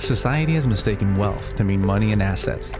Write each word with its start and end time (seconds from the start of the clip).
Society 0.00 0.54
has 0.54 0.66
mistaken 0.66 1.14
wealth 1.14 1.54
to 1.56 1.62
mean 1.62 1.84
money 1.84 2.12
and 2.12 2.22
assets. 2.22 2.72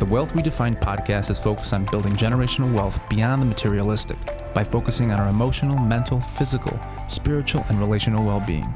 The 0.00 0.06
Wealth 0.06 0.32
Redefined 0.32 0.80
podcast 0.80 1.30
is 1.30 1.38
focused 1.38 1.72
on 1.72 1.84
building 1.84 2.14
generational 2.14 2.74
wealth 2.74 2.98
beyond 3.08 3.40
the 3.40 3.46
materialistic 3.46 4.18
by 4.52 4.64
focusing 4.64 5.12
on 5.12 5.20
our 5.20 5.28
emotional, 5.28 5.78
mental, 5.78 6.20
physical, 6.36 6.76
spiritual, 7.06 7.64
and 7.68 7.78
relational 7.78 8.24
well 8.24 8.42
being. 8.44 8.66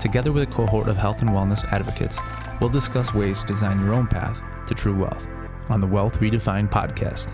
Together 0.00 0.32
with 0.32 0.42
a 0.42 0.52
cohort 0.52 0.88
of 0.88 0.96
health 0.96 1.20
and 1.20 1.28
wellness 1.30 1.70
advocates, 1.70 2.18
we'll 2.62 2.70
discuss 2.70 3.12
ways 3.12 3.42
to 3.42 3.46
design 3.46 3.78
your 3.78 3.92
own 3.92 4.06
path 4.06 4.40
to 4.66 4.74
true 4.74 4.96
wealth 4.96 5.26
on 5.68 5.80
the 5.80 5.86
Wealth 5.86 6.20
Redefined 6.20 6.70
podcast. 6.70 7.28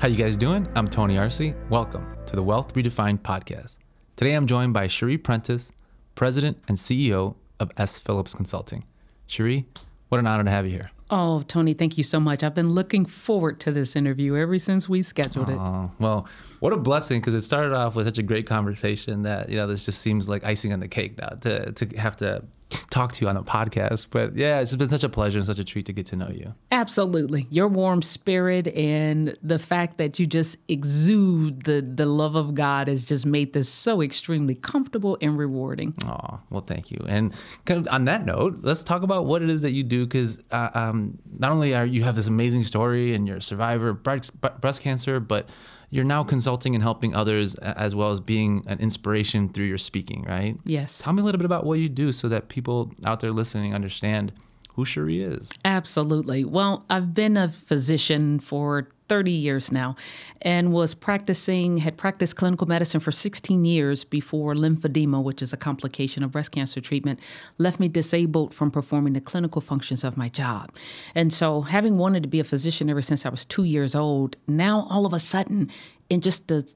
How 0.00 0.08
you 0.08 0.16
guys 0.16 0.36
doing? 0.36 0.66
I'm 0.74 0.88
Tony 0.88 1.16
Arce. 1.16 1.54
Welcome 1.70 2.16
to 2.26 2.34
the 2.34 2.42
Wealth 2.42 2.74
Redefined 2.74 3.20
podcast. 3.20 3.76
Today 4.16 4.32
I'm 4.32 4.48
joined 4.48 4.74
by 4.74 4.88
Cherie 4.88 5.16
Prentice, 5.16 5.70
President 6.16 6.58
and 6.66 6.76
CEO 6.76 7.36
of 7.62 7.70
S. 7.78 7.98
Phillips 7.98 8.34
Consulting. 8.34 8.84
Cherie, 9.26 9.66
what 10.10 10.18
an 10.18 10.26
honor 10.26 10.44
to 10.44 10.50
have 10.50 10.66
you 10.66 10.72
here. 10.72 10.90
Oh, 11.10 11.42
Tony, 11.42 11.74
thank 11.74 11.98
you 11.98 12.04
so 12.04 12.18
much. 12.18 12.42
I've 12.42 12.54
been 12.54 12.70
looking 12.70 13.04
forward 13.04 13.60
to 13.60 13.70
this 13.70 13.96
interview 13.96 14.36
ever 14.36 14.58
since 14.58 14.88
we 14.88 15.02
scheduled 15.02 15.50
it. 15.50 15.58
Oh, 15.58 15.90
well, 15.98 16.26
what 16.60 16.72
a 16.72 16.76
blessing 16.78 17.20
because 17.20 17.34
it 17.34 17.42
started 17.42 17.74
off 17.74 17.94
with 17.94 18.06
such 18.06 18.18
a 18.18 18.22
great 18.22 18.46
conversation 18.46 19.22
that, 19.22 19.50
you 19.50 19.56
know, 19.56 19.66
this 19.66 19.84
just 19.84 20.00
seems 20.00 20.28
like 20.28 20.44
icing 20.44 20.72
on 20.72 20.80
the 20.80 20.88
cake 20.88 21.18
now 21.18 21.28
to, 21.42 21.72
to 21.72 21.98
have 21.98 22.16
to 22.18 22.42
talk 22.90 23.12
to 23.14 23.24
you 23.24 23.28
on 23.28 23.36
a 23.36 23.42
podcast. 23.42 24.08
But 24.10 24.34
yeah, 24.34 24.60
it's 24.60 24.74
been 24.76 24.88
such 24.88 25.04
a 25.04 25.08
pleasure 25.08 25.38
and 25.38 25.46
such 25.46 25.58
a 25.58 25.64
treat 25.64 25.86
to 25.86 25.92
get 25.92 26.06
to 26.06 26.16
know 26.16 26.28
you. 26.28 26.54
Absolutely. 26.70 27.46
Your 27.50 27.68
warm 27.68 28.02
spirit 28.02 28.68
and 28.68 29.36
the 29.42 29.58
fact 29.58 29.98
that 29.98 30.18
you 30.18 30.26
just 30.26 30.56
exude 30.68 31.64
the, 31.64 31.82
the 31.82 32.06
love 32.06 32.34
of 32.34 32.54
God 32.54 32.88
has 32.88 33.04
just 33.04 33.26
made 33.26 33.52
this 33.52 33.68
so 33.68 34.02
extremely 34.02 34.54
comfortable 34.54 35.18
and 35.20 35.38
rewarding. 35.38 35.94
Oh, 36.06 36.40
well, 36.50 36.62
thank 36.62 36.90
you. 36.90 37.04
And 37.08 37.32
kind 37.64 37.86
of 37.86 37.92
on 37.92 38.04
that 38.06 38.24
note, 38.24 38.58
let's 38.62 38.82
talk 38.82 39.02
about 39.02 39.26
what 39.26 39.42
it 39.42 39.50
is 39.50 39.62
that 39.62 39.72
you 39.72 39.82
do 39.82 40.06
because 40.06 40.38
uh, 40.50 40.70
um, 40.74 41.18
not 41.38 41.52
only 41.52 41.74
are 41.74 41.86
you 41.86 42.04
have 42.04 42.16
this 42.16 42.26
amazing 42.26 42.64
story 42.64 43.14
and 43.14 43.26
you're 43.26 43.38
a 43.38 43.42
survivor 43.42 43.90
of 43.90 44.02
breast 44.02 44.82
cancer, 44.82 45.20
but 45.20 45.48
you're 45.92 46.06
now 46.06 46.24
consulting 46.24 46.74
and 46.74 46.82
helping 46.82 47.14
others 47.14 47.54
as 47.56 47.94
well 47.94 48.10
as 48.12 48.18
being 48.18 48.64
an 48.66 48.80
inspiration 48.80 49.50
through 49.50 49.66
your 49.66 49.76
speaking, 49.76 50.24
right? 50.24 50.56
Yes. 50.64 50.98
Tell 50.98 51.12
me 51.12 51.20
a 51.20 51.24
little 51.24 51.38
bit 51.38 51.44
about 51.44 51.66
what 51.66 51.78
you 51.78 51.90
do 51.90 52.12
so 52.12 52.30
that 52.30 52.48
people 52.48 52.90
out 53.04 53.20
there 53.20 53.30
listening 53.30 53.74
understand 53.74 54.32
who 54.72 54.86
Cherie 54.86 55.22
is. 55.22 55.52
Absolutely. 55.66 56.46
Well, 56.46 56.86
I've 56.88 57.12
been 57.12 57.36
a 57.36 57.50
physician 57.50 58.40
for 58.40 58.88
30 59.12 59.30
years 59.30 59.70
now 59.70 59.94
and 60.40 60.72
was 60.72 60.94
practicing, 60.94 61.76
had 61.76 61.98
practiced 61.98 62.34
clinical 62.34 62.66
medicine 62.66 62.98
for 62.98 63.12
16 63.12 63.62
years 63.62 64.04
before 64.04 64.54
lymphedema, 64.54 65.22
which 65.22 65.42
is 65.42 65.52
a 65.52 65.56
complication 65.58 66.24
of 66.24 66.30
breast 66.30 66.50
cancer 66.50 66.80
treatment, 66.80 67.20
left 67.58 67.78
me 67.78 67.88
disabled 67.88 68.54
from 68.54 68.70
performing 68.70 69.12
the 69.12 69.20
clinical 69.20 69.60
functions 69.60 70.02
of 70.02 70.16
my 70.16 70.30
job. 70.30 70.74
And 71.14 71.30
so, 71.30 71.60
having 71.60 71.98
wanted 71.98 72.22
to 72.22 72.28
be 72.30 72.40
a 72.40 72.44
physician 72.44 72.88
ever 72.88 73.02
since 73.02 73.26
I 73.26 73.28
was 73.28 73.44
two 73.44 73.64
years 73.64 73.94
old, 73.94 74.36
now 74.48 74.86
all 74.88 75.04
of 75.04 75.12
a 75.12 75.20
sudden, 75.20 75.70
in 76.08 76.22
just 76.22 76.48
the 76.48 76.72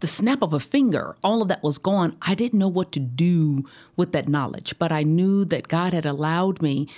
the 0.00 0.08
snap 0.08 0.42
of 0.42 0.52
a 0.52 0.60
finger, 0.60 1.16
all 1.22 1.40
of 1.40 1.46
that 1.48 1.62
was 1.62 1.78
gone. 1.78 2.16
I 2.20 2.34
didn't 2.34 2.58
know 2.58 2.68
what 2.68 2.90
to 2.92 3.00
do 3.00 3.64
with 3.96 4.10
that 4.10 4.28
knowledge, 4.28 4.74
but 4.78 4.90
I 4.90 5.04
knew 5.04 5.44
that 5.46 5.68
God 5.68 5.94
had 5.94 6.04
allowed 6.04 6.60
me 6.60 6.88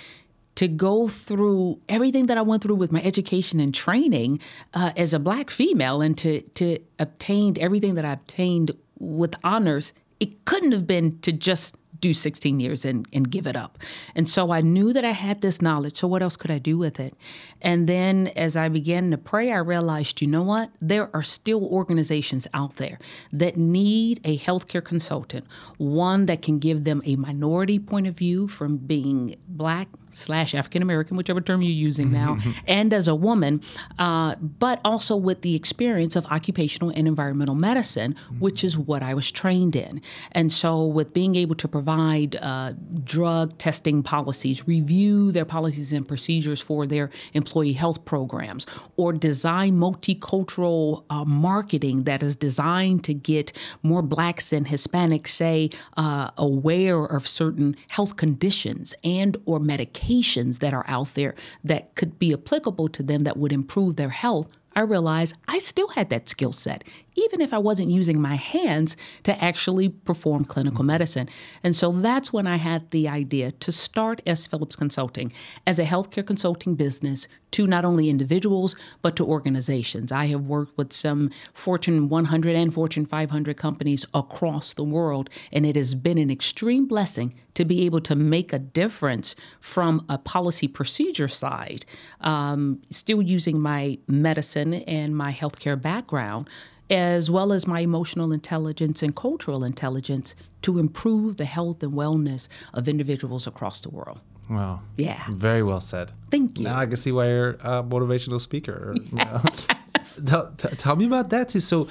to 0.57 0.67
go 0.67 1.07
through 1.07 1.79
everything 1.87 2.25
that 2.25 2.37
I 2.37 2.41
went 2.41 2.63
through 2.63 2.75
with 2.75 2.91
my 2.91 3.01
education 3.03 3.59
and 3.59 3.73
training 3.73 4.39
uh, 4.73 4.91
as 4.97 5.13
a 5.13 5.19
black 5.19 5.49
female 5.49 6.01
and 6.01 6.17
to 6.17 6.41
to 6.41 6.79
obtain 6.99 7.55
everything 7.59 7.95
that 7.95 8.05
I 8.05 8.13
obtained 8.13 8.71
with 8.99 9.35
honors. 9.43 9.93
It 10.19 10.45
couldn't 10.45 10.71
have 10.71 10.87
been 10.87 11.19
to 11.19 11.31
just 11.31 11.75
do 11.99 12.13
16 12.13 12.59
years 12.59 12.85
and, 12.85 13.07
and 13.13 13.29
give 13.29 13.47
it 13.47 13.55
up. 13.55 13.77
And 14.15 14.29
so 14.29 14.51
I 14.51 14.61
knew 14.61 14.93
that 14.93 15.05
I 15.05 15.11
had 15.11 15.41
this 15.41 15.61
knowledge. 15.61 15.97
So 15.97 16.07
what 16.07 16.21
else 16.21 16.37
could 16.37 16.51
I 16.51 16.59
do 16.59 16.77
with 16.77 16.99
it? 16.99 17.15
And 17.61 17.87
then 17.87 18.27
as 18.35 18.55
I 18.55 18.69
began 18.69 19.11
to 19.11 19.17
pray, 19.17 19.51
I 19.51 19.57
realized, 19.57 20.21
you 20.21 20.27
know 20.27 20.43
what? 20.43 20.69
There 20.79 21.09
are 21.15 21.23
still 21.23 21.65
organizations 21.65 22.47
out 22.53 22.75
there 22.75 22.99
that 23.31 23.57
need 23.57 24.19
a 24.23 24.37
healthcare 24.37 24.83
consultant, 24.83 25.45
one 25.77 26.27
that 26.27 26.41
can 26.41 26.59
give 26.59 26.83
them 26.83 27.01
a 27.05 27.15
minority 27.15 27.79
point 27.79 28.07
of 28.07 28.15
view 28.15 28.47
from 28.47 28.77
being 28.77 29.35
black, 29.47 29.87
slash 30.11 30.55
African 30.55 30.81
American, 30.81 31.17
whichever 31.17 31.41
term 31.41 31.61
you're 31.61 31.71
using 31.71 32.11
now, 32.11 32.37
and 32.67 32.93
as 32.93 33.07
a 33.07 33.15
woman, 33.15 33.61
uh, 33.99 34.35
but 34.35 34.79
also 34.83 35.15
with 35.15 35.41
the 35.41 35.55
experience 35.55 36.15
of 36.15 36.25
occupational 36.27 36.89
and 36.91 37.07
environmental 37.07 37.55
medicine, 37.55 38.15
which 38.39 38.63
is 38.63 38.77
what 38.77 39.03
I 39.03 39.13
was 39.13 39.31
trained 39.31 39.75
in. 39.75 40.01
And 40.31 40.51
so, 40.51 40.85
with 40.85 41.13
being 41.13 41.35
able 41.35 41.55
to 41.55 41.67
provide 41.67 42.35
uh, 42.37 42.73
drug 43.03 43.57
testing 43.57 44.03
policies, 44.03 44.67
review 44.67 45.31
their 45.31 45.45
policies 45.45 45.93
and 45.93 46.07
procedures 46.07 46.61
for 46.61 46.87
their 46.87 47.09
employee 47.33 47.73
health 47.73 48.05
programs, 48.05 48.65
or 48.95 49.13
design 49.13 49.75
multicultural 49.75 51.03
uh, 51.09 51.25
marketing 51.25 52.03
that 52.03 52.23
is 52.23 52.35
designed 52.35 53.03
to 53.03 53.13
get 53.13 53.51
more 53.83 54.01
blacks 54.01 54.53
and 54.53 54.67
Hispanics, 54.67 55.29
say, 55.29 55.69
uh, 55.97 56.31
aware 56.37 57.03
of 57.03 57.27
certain 57.27 57.75
health 57.89 58.15
conditions 58.15 58.93
and 59.03 59.37
or 59.45 59.59
medications 59.59 59.97
medications 60.07 60.59
that 60.59 60.73
are 60.73 60.85
out 60.87 61.13
there 61.13 61.35
that 61.63 61.95
could 61.95 62.19
be 62.19 62.33
applicable 62.33 62.87
to 62.89 63.03
them 63.03 63.23
that 63.23 63.37
would 63.37 63.51
improve 63.51 63.95
their 63.95 64.09
health, 64.09 64.47
I 64.75 64.81
realized 64.81 65.35
I 65.47 65.59
still 65.59 65.89
had 65.89 66.09
that 66.09 66.29
skill 66.29 66.51
set, 66.51 66.83
even 67.17 67.41
if 67.41 67.53
I 67.53 67.57
wasn't 67.57 67.89
using 67.89 68.21
my 68.21 68.35
hands 68.35 68.95
to 69.23 69.43
actually 69.43 69.89
perform 69.89 70.45
clinical 70.45 70.85
medicine. 70.85 71.27
And 71.63 71.75
so 71.75 71.91
that's 71.91 72.31
when 72.31 72.47
I 72.47 72.55
had 72.55 72.89
the 72.91 73.09
idea 73.09 73.51
to 73.51 73.71
start 73.71 74.21
S. 74.25 74.47
Phillips 74.47 74.75
Consulting 74.75 75.33
as 75.65 75.79
a 75.79 75.85
healthcare 75.85 76.25
consulting 76.25 76.75
business 76.75 77.27
to 77.51 77.65
not 77.65 77.85
only 77.85 78.09
individuals, 78.09 78.75
but 79.01 79.15
to 79.15 79.25
organizations. 79.25 80.11
I 80.11 80.27
have 80.27 80.43
worked 80.43 80.77
with 80.77 80.93
some 80.93 81.31
Fortune 81.53 82.09
100 82.09 82.55
and 82.55 82.73
Fortune 82.73 83.05
500 83.05 83.57
companies 83.57 84.05
across 84.13 84.73
the 84.73 84.83
world, 84.83 85.29
and 85.51 85.65
it 85.65 85.75
has 85.75 85.95
been 85.95 86.17
an 86.17 86.29
extreme 86.29 86.87
blessing 86.87 87.33
to 87.55 87.65
be 87.65 87.85
able 87.85 88.01
to 88.01 88.15
make 88.15 88.53
a 88.53 88.59
difference 88.59 89.35
from 89.59 90.05
a 90.09 90.17
policy 90.17 90.67
procedure 90.67 91.27
side, 91.27 91.85
um, 92.21 92.81
still 92.91 93.21
using 93.21 93.59
my 93.59 93.97
medicine 94.07 94.73
and 94.73 95.15
my 95.15 95.31
healthcare 95.31 95.81
background 95.81 96.47
as 96.89 97.29
well 97.29 97.51
as 97.51 97.67
my 97.67 97.81
emotional 97.81 98.31
intelligence 98.31 99.03
and 99.03 99.15
cultural 99.15 99.63
intelligence 99.63 100.35
to 100.61 100.79
improve 100.79 101.37
the 101.37 101.45
health 101.45 101.83
and 101.83 101.93
wellness 101.93 102.47
of 102.73 102.87
individuals 102.87 103.47
across 103.47 103.81
the 103.81 103.89
world. 103.89 104.21
Wow. 104.49 104.81
Yeah. 104.95 105.21
Very 105.29 105.63
well 105.63 105.81
said. 105.81 106.11
Thank 106.31 106.57
you. 106.57 106.65
Now 106.65 106.79
I 106.79 106.85
can 106.85 106.95
see 106.95 107.11
why 107.11 107.27
you're 107.27 107.51
a 107.61 107.83
motivational 107.83 108.39
speaker. 108.39 108.93
Know? 109.11 109.41
tell, 110.25 110.51
t- 110.57 110.75
tell 110.77 110.95
me 110.95 111.05
about 111.05 111.29
that 111.31 111.49
too. 111.49 111.59
So, 111.59 111.87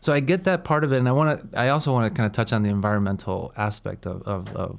so 0.00 0.12
I 0.12 0.20
get 0.20 0.44
that 0.44 0.64
part 0.64 0.84
of 0.84 0.92
it, 0.92 0.98
and 0.98 1.08
I 1.08 1.12
want 1.12 1.52
to. 1.52 1.58
I 1.58 1.68
also 1.68 1.92
want 1.92 2.12
to 2.12 2.16
kind 2.16 2.26
of 2.26 2.32
touch 2.32 2.52
on 2.52 2.62
the 2.62 2.70
environmental 2.70 3.52
aspect 3.56 4.06
of, 4.06 4.22
of, 4.22 4.54
of 4.56 4.78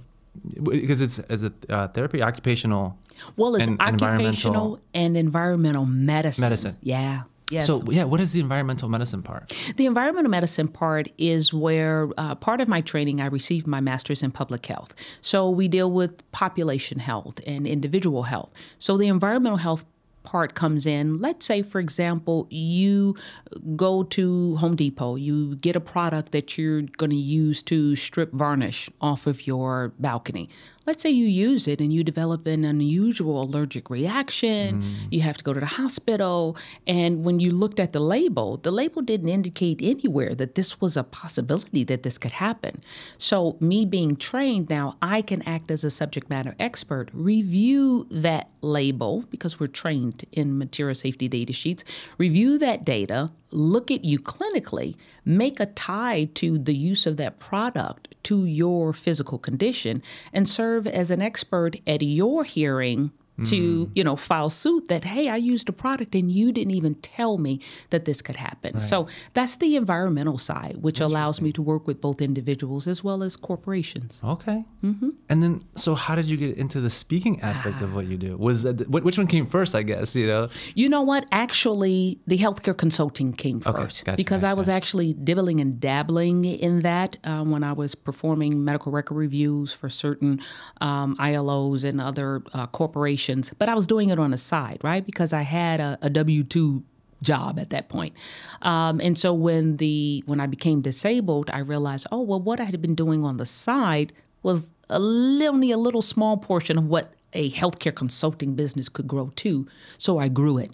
because 0.63 0.99
it's 1.01 1.19
as 1.19 1.43
a 1.43 1.53
uh, 1.69 1.87
therapy, 1.89 2.21
occupational. 2.21 2.97
Well, 3.37 3.55
it's 3.55 3.67
and, 3.67 3.79
occupational 3.79 3.93
and 3.93 4.21
environmental, 4.21 4.79
and 4.93 5.17
environmental 5.17 5.85
medicine. 5.85 6.41
Medicine. 6.41 6.77
Yeah. 6.81 7.23
Yes. 7.49 7.67
So, 7.67 7.83
yeah, 7.89 8.03
what 8.05 8.21
is 8.21 8.31
the 8.31 8.39
environmental 8.39 8.89
medicine 8.89 9.21
part? 9.21 9.55
The 9.75 9.85
environmental 9.85 10.31
medicine 10.31 10.67
part 10.67 11.09
is 11.17 11.53
where 11.53 12.09
uh, 12.17 12.35
part 12.35 12.61
of 12.61 12.67
my 12.67 12.81
training, 12.81 13.21
I 13.21 13.27
received 13.27 13.67
my 13.67 13.81
master's 13.81 14.23
in 14.23 14.31
public 14.31 14.65
health. 14.65 14.93
So, 15.21 15.49
we 15.49 15.67
deal 15.67 15.91
with 15.91 16.29
population 16.31 16.99
health 16.99 17.39
and 17.45 17.67
individual 17.67 18.23
health. 18.23 18.53
So, 18.79 18.97
the 18.97 19.07
environmental 19.07 19.57
health 19.57 19.85
part 20.23 20.55
comes 20.55 20.85
in. 20.85 21.19
Let's 21.19 21.45
say, 21.45 21.61
for 21.61 21.79
example, 21.79 22.47
you 22.49 23.15
go 23.75 24.03
to 24.03 24.55
Home 24.57 24.75
Depot, 24.75 25.15
you 25.15 25.55
get 25.57 25.75
a 25.75 25.79
product 25.81 26.31
that 26.31 26.57
you're 26.57 26.81
going 26.81 27.09
to 27.11 27.15
use 27.15 27.61
to 27.63 27.95
strip 27.95 28.31
varnish 28.31 28.89
off 29.01 29.27
of 29.27 29.45
your 29.45 29.93
balcony. 29.99 30.49
Let's 30.85 31.01
say 31.01 31.09
you 31.09 31.25
use 31.25 31.67
it 31.67 31.79
and 31.79 31.93
you 31.93 32.03
develop 32.03 32.45
an 32.45 32.65
unusual 32.65 33.43
allergic 33.43 33.89
reaction, 33.89 34.81
mm. 34.81 34.95
you 35.11 35.21
have 35.21 35.37
to 35.37 35.43
go 35.43 35.53
to 35.53 35.59
the 35.59 35.65
hospital. 35.65 36.57
And 36.85 37.23
when 37.23 37.39
you 37.39 37.51
looked 37.51 37.79
at 37.79 37.93
the 37.93 37.99
label, 37.99 38.57
the 38.57 38.71
label 38.71 39.01
didn't 39.01 39.29
indicate 39.29 39.81
anywhere 39.81 40.35
that 40.35 40.55
this 40.55 40.81
was 40.81 40.97
a 40.97 41.03
possibility 41.03 41.83
that 41.85 42.03
this 42.03 42.17
could 42.17 42.33
happen. 42.33 42.83
So, 43.17 43.57
me 43.59 43.85
being 43.85 44.15
trained 44.15 44.69
now, 44.69 44.97
I 45.01 45.21
can 45.21 45.41
act 45.43 45.71
as 45.71 45.83
a 45.83 45.91
subject 45.91 46.29
matter 46.29 46.55
expert, 46.59 47.09
review 47.13 48.05
that 48.11 48.49
label 48.61 49.23
because 49.29 49.59
we're 49.59 49.67
trained 49.67 50.25
in 50.31 50.57
material 50.57 50.95
safety 50.95 51.27
data 51.27 51.53
sheets, 51.53 51.83
review 52.17 52.57
that 52.57 52.83
data, 52.83 53.31
look 53.51 53.91
at 53.91 54.03
you 54.03 54.19
clinically, 54.19 54.95
make 55.25 55.59
a 55.59 55.65
tie 55.65 56.25
to 56.35 56.57
the 56.57 56.75
use 56.75 57.05
of 57.05 57.17
that 57.17 57.39
product 57.39 58.15
to 58.23 58.45
your 58.45 58.93
physical 58.93 59.37
condition, 59.37 60.01
and 60.31 60.47
serve 60.47 60.87
as 60.87 61.11
an 61.11 61.21
expert 61.21 61.75
at 61.85 62.01
your 62.01 62.43
hearing 62.43 63.11
to 63.45 63.91
you 63.95 64.03
know 64.03 64.15
file 64.15 64.49
suit 64.49 64.87
that 64.89 65.03
hey 65.03 65.27
i 65.29 65.35
used 65.35 65.67
a 65.69 65.73
product 65.73 66.13
and 66.15 66.31
you 66.31 66.51
didn't 66.51 66.71
even 66.71 66.93
tell 66.95 67.37
me 67.37 67.59
that 67.89 68.05
this 68.05 68.21
could 68.21 68.35
happen 68.35 68.79
so 68.81 69.07
that's 69.33 69.55
the 69.57 69.75
environmental 69.75 70.37
side 70.37 70.77
which 70.81 70.99
allows 70.99 71.41
me 71.41 71.51
to 71.51 71.61
work 71.61 71.87
with 71.87 71.99
both 71.99 72.21
individuals 72.21 72.87
as 72.87 73.03
well 73.03 73.23
as 73.23 73.35
corporations 73.35 74.21
Okay. 74.23 74.65
Mm-hmm. 74.83 75.09
And 75.29 75.43
then, 75.43 75.63
so 75.75 75.95
how 75.95 76.15
did 76.15 76.25
you 76.25 76.37
get 76.37 76.57
into 76.57 76.81
the 76.81 76.89
speaking 76.89 77.41
aspect 77.41 77.81
of 77.81 77.95
what 77.95 78.05
you 78.05 78.17
do? 78.17 78.37
Was 78.37 78.63
that 78.63 78.89
which 78.89 79.17
one 79.17 79.27
came 79.27 79.45
first? 79.45 79.75
I 79.75 79.83
guess 79.83 80.15
you 80.15 80.27
know. 80.27 80.49
You 80.75 80.89
know 80.89 81.01
what? 81.01 81.25
Actually, 81.31 82.19
the 82.27 82.37
healthcare 82.37 82.77
consulting 82.77 83.33
came 83.33 83.59
first 83.59 84.05
gotcha, 84.05 84.17
because 84.17 84.43
I 84.43 84.53
was 84.53 84.69
actually 84.69 85.13
dibbling 85.13 85.61
and 85.61 85.79
dabbling 85.79 86.45
in 86.45 86.81
that 86.81 87.17
um, 87.23 87.51
when 87.51 87.63
I 87.63 87.73
was 87.73 87.95
performing 87.95 88.63
medical 88.63 88.91
record 88.91 89.15
reviews 89.15 89.71
for 89.71 89.89
certain 89.89 90.41
um, 90.81 91.15
IROs 91.17 91.83
and 91.83 92.01
other 92.01 92.43
uh, 92.53 92.67
corporations. 92.67 93.22
But 93.59 93.69
I 93.69 93.75
was 93.75 93.87
doing 93.87 94.09
it 94.09 94.19
on 94.19 94.31
the 94.31 94.37
side, 94.37 94.79
right? 94.83 95.05
Because 95.05 95.33
I 95.33 95.41
had 95.41 95.79
a, 95.79 95.97
a 96.01 96.09
W 96.09 96.43
two 96.43 96.83
job 97.21 97.57
at 97.57 97.69
that 97.69 97.87
point. 97.87 98.13
Um, 98.61 98.99
and 98.99 99.17
so 99.17 99.33
when 99.33 99.77
the 99.77 100.23
when 100.25 100.39
I 100.39 100.47
became 100.47 100.81
disabled, 100.81 101.49
I 101.51 101.59
realized, 101.59 102.07
oh 102.11 102.21
well, 102.21 102.39
what 102.39 102.59
I 102.59 102.65
had 102.65 102.81
been 102.81 102.95
doing 102.95 103.23
on 103.23 103.37
the 103.37 103.45
side 103.45 104.13
was 104.43 104.67
a 104.89 104.95
only 104.95 105.71
a 105.71 105.77
little 105.77 106.01
small 106.01 106.37
portion 106.37 106.77
of 106.77 106.87
what 106.87 107.13
a 107.33 107.49
healthcare 107.51 107.95
consulting 107.95 108.55
business 108.55 108.89
could 108.89 109.07
grow 109.07 109.31
to. 109.37 109.67
So 109.97 110.19
I 110.19 110.27
grew 110.27 110.57
it. 110.57 110.71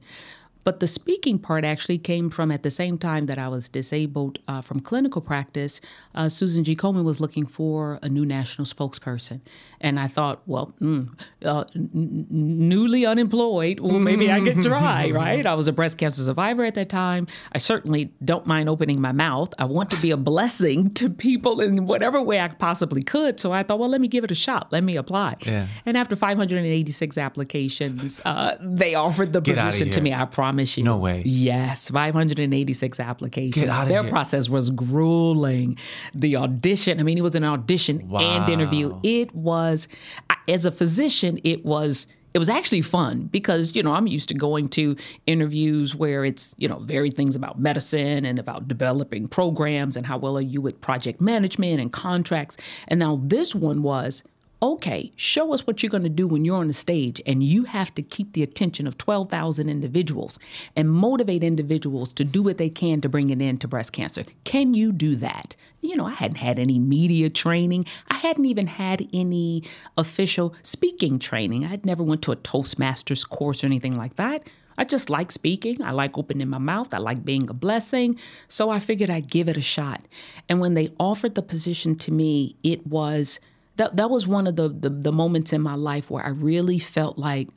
But 0.63 0.81
the 0.81 0.87
speaking 0.87 1.39
part 1.39 1.63
actually 1.63 1.97
came 1.97 2.29
from 2.29 2.51
at 2.51 2.63
the 2.63 2.69
same 2.69 2.97
time 2.97 3.25
that 3.27 3.39
I 3.39 3.47
was 3.47 3.69
disabled 3.69 4.39
uh, 4.47 4.61
from 4.61 4.81
clinical 4.81 5.21
practice. 5.21 5.79
Uh, 6.13 6.27
Susan 6.27 6.63
G. 6.63 6.75
Komen 6.75 7.03
was 7.03 7.19
looking 7.19 7.45
for 7.45 7.97
a 8.01 8.09
new 8.09 8.25
national 8.25 8.65
spokesperson. 8.65 9.39
And 9.81 9.99
I 9.99 10.07
thought, 10.07 10.41
well, 10.45 10.73
mm, 10.81 11.09
uh, 11.45 11.63
n- 11.73 12.27
newly 12.29 13.05
unemployed, 13.05 13.79
well, 13.79 13.99
maybe 13.99 14.29
I 14.29 14.41
could 14.41 14.61
try, 14.61 15.09
right? 15.23 15.45
I 15.45 15.53
was 15.53 15.69
a 15.69 15.71
breast 15.71 15.97
cancer 15.97 16.21
survivor 16.23 16.65
at 16.65 16.75
that 16.75 16.89
time. 16.89 17.27
I 17.53 17.57
certainly 17.57 18.11
don't 18.25 18.45
mind 18.45 18.67
opening 18.67 18.99
my 18.99 19.13
mouth. 19.13 19.53
I 19.57 19.65
want 19.65 19.89
to 19.91 19.97
be 19.97 20.11
a 20.11 20.17
blessing 20.17 20.93
to 20.95 21.09
people 21.09 21.61
in 21.61 21.85
whatever 21.85 22.21
way 22.21 22.41
I 22.41 22.49
possibly 22.49 23.01
could. 23.01 23.39
So 23.39 23.53
I 23.53 23.63
thought, 23.63 23.79
well, 23.79 23.89
let 23.89 24.01
me 24.01 24.09
give 24.09 24.25
it 24.25 24.31
a 24.31 24.35
shot. 24.35 24.71
Let 24.73 24.83
me 24.83 24.97
apply. 24.97 25.37
Yeah. 25.45 25.67
And 25.85 25.97
after 25.97 26.17
586 26.17 27.17
applications, 27.17 28.19
uh, 28.25 28.57
they 28.59 28.95
offered 28.95 29.31
the 29.31 29.39
outta 29.39 29.53
position 29.53 29.89
to 29.91 30.01
me. 30.01 30.13
I 30.13 30.25
promise 30.25 30.48
you. 30.57 30.83
No 30.83 30.97
way. 30.97 31.21
Yes, 31.25 31.89
586 31.89 32.99
applications. 32.99 33.55
Get 33.55 33.69
outta 33.69 33.89
Their 33.89 34.03
here. 34.03 34.11
process 34.11 34.49
was 34.49 34.69
grueling. 34.69 35.77
The 36.13 36.35
audition, 36.37 36.99
I 36.99 37.03
mean, 37.03 37.17
it 37.17 37.21
was 37.21 37.35
an 37.35 37.43
audition 37.43 38.09
and 38.15 38.49
interview. 38.51 38.99
It 39.03 39.33
was, 39.35 39.87
as 40.47 40.65
a 40.65 40.71
physician, 40.71 41.39
it 41.43 41.65
was. 41.65 42.07
It 42.31 42.37
was 42.37 42.47
actually 42.47 42.83
fun 42.83 43.23
because, 43.23 43.75
you 43.75 43.81
know, 43.81 43.93
I'm 43.93 44.05
used 44.05 44.29
to 44.29 44.35
going 44.35 44.69
to 44.69 44.95
interviews 45.25 45.95
where 45.95 46.23
it's, 46.23 46.53
you 46.59 46.67
know, 46.67 46.77
varied 46.77 47.15
things 47.15 47.35
about 47.35 47.59
medicine 47.59 48.23
and 48.23 48.37
about 48.37 48.67
developing 48.67 49.27
programs 49.27 49.97
and 49.97 50.05
how 50.05 50.19
well 50.19 50.37
are 50.37 50.41
you 50.41 50.61
with 50.61 50.79
project 50.79 51.21
management 51.21 51.81
and 51.81 51.91
contracts. 51.91 52.55
And 52.87 52.99
now 52.99 53.19
this 53.23 53.55
one 53.55 53.81
was, 53.81 54.21
okay, 54.61 55.11
show 55.15 55.53
us 55.53 55.65
what 55.65 55.81
you're 55.81 55.89
going 55.89 56.03
to 56.03 56.09
do 56.09 56.27
when 56.27 56.43
you're 56.43 56.57
on 56.57 56.67
the 56.67 56.73
stage 56.73 57.21
and 57.25 57.43
you 57.43 57.63
have 57.63 57.93
to 57.95 58.01
keep 58.01 58.33
the 58.33 58.43
attention 58.43 58.87
of 58.87 58.97
12,000 58.97 59.69
individuals 59.69 60.37
and 60.75 60.91
motivate 60.91 61.43
individuals 61.43 62.13
to 62.13 62.25
do 62.25 62.43
what 62.43 62.57
they 62.57 62.69
can 62.69 62.99
to 63.01 63.09
bring 63.09 63.31
an 63.31 63.41
end 63.41 63.61
to 63.61 63.67
breast 63.67 63.93
cancer. 63.93 64.23
Can 64.43 64.73
you 64.73 64.91
do 64.91 65.15
that? 65.17 65.55
You 65.81 65.95
know, 65.95 66.05
I 66.05 66.11
hadn't 66.11 66.37
had 66.37 66.59
any 66.59 66.77
media 66.77 67.29
training. 67.29 67.85
I 68.09 68.15
hadn't 68.15 68.45
even 68.45 68.67
had 68.67 69.07
any 69.13 69.63
official 69.97 70.53
speaking 70.61 71.19
training. 71.19 71.65
I'd 71.65 71.85
never 71.85 72.03
went 72.03 72.21
to 72.23 72.33
a 72.33 72.35
Toastmasters 72.35 73.27
course 73.27 73.63
or 73.63 73.67
anything 73.67 73.95
like 73.95 74.17
that. 74.17 74.49
I 74.77 74.85
just 74.85 75.09
like 75.09 75.31
speaking. 75.31 75.81
I 75.81 75.91
like 75.91 76.17
opening 76.17 76.49
my 76.49 76.57
mouth. 76.57 76.93
I 76.93 76.99
like 76.99 77.25
being 77.25 77.49
a 77.49 77.53
blessing. 77.53 78.17
So 78.47 78.69
I 78.69 78.79
figured 78.79 79.09
I'd 79.09 79.29
give 79.29 79.49
it 79.49 79.57
a 79.57 79.61
shot. 79.61 80.05
And 80.47 80.61
when 80.61 80.73
they 80.73 80.93
offered 80.99 81.35
the 81.35 81.41
position 81.41 81.95
to 81.95 82.13
me, 82.13 82.55
it 82.63 82.87
was 82.87 83.39
that 83.79 83.95
that 83.95 84.09
was 84.09 84.27
one 84.27 84.45
of 84.45 84.57
the, 84.57 84.67
the 84.67 84.89
the 84.89 85.11
moments 85.11 85.53
in 85.53 85.61
my 85.61 85.75
life 85.75 86.11
where 86.11 86.23
I 86.23 86.29
really 86.29 86.79
felt 86.79 87.17
like, 87.17 87.47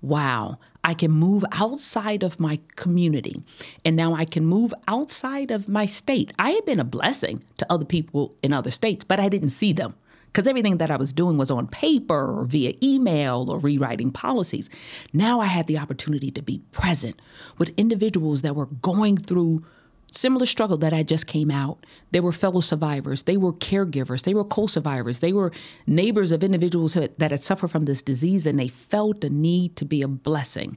wow, 0.00 0.58
I 0.84 0.94
can 0.94 1.10
move 1.10 1.44
outside 1.52 2.22
of 2.22 2.38
my 2.38 2.60
community. 2.76 3.42
And 3.84 3.96
now 3.96 4.14
I 4.14 4.24
can 4.24 4.46
move 4.46 4.72
outside 4.86 5.50
of 5.50 5.68
my 5.68 5.86
state. 5.86 6.32
I 6.38 6.50
had 6.50 6.64
been 6.64 6.78
a 6.78 6.84
blessing 6.84 7.42
to 7.58 7.66
other 7.68 7.84
people 7.84 8.34
in 8.44 8.52
other 8.52 8.70
states, 8.70 9.02
but 9.02 9.18
I 9.18 9.28
didn't 9.28 9.50
see 9.50 9.72
them 9.72 9.94
because 10.26 10.46
everything 10.46 10.78
that 10.78 10.90
I 10.90 10.96
was 10.96 11.12
doing 11.12 11.36
was 11.36 11.50
on 11.50 11.66
paper 11.66 12.38
or 12.38 12.44
via 12.44 12.74
email 12.80 13.50
or 13.50 13.58
rewriting 13.58 14.12
policies. 14.12 14.70
Now 15.12 15.40
I 15.40 15.46
had 15.46 15.66
the 15.66 15.78
opportunity 15.78 16.30
to 16.30 16.42
be 16.42 16.58
present 16.70 17.20
with 17.58 17.70
individuals 17.76 18.42
that 18.42 18.54
were 18.54 18.66
going 18.66 19.16
through 19.16 19.64
similar 20.12 20.46
struggle 20.46 20.76
that 20.78 20.92
I 20.92 21.02
just 21.02 21.26
came 21.26 21.50
out. 21.50 21.84
They 22.10 22.20
were 22.20 22.32
fellow 22.32 22.60
survivors, 22.60 23.22
they 23.22 23.36
were 23.36 23.52
caregivers, 23.52 24.22
they 24.22 24.34
were 24.34 24.44
co 24.44 24.66
survivors, 24.66 25.18
they 25.20 25.32
were 25.32 25.52
neighbors 25.86 26.32
of 26.32 26.44
individuals 26.44 26.94
that 26.94 27.30
had 27.30 27.42
suffered 27.42 27.70
from 27.70 27.84
this 27.84 28.02
disease, 28.02 28.46
and 28.46 28.58
they 28.58 28.68
felt 28.68 29.20
the 29.20 29.30
need 29.30 29.76
to 29.76 29.84
be 29.84 30.02
a 30.02 30.08
blessing. 30.08 30.76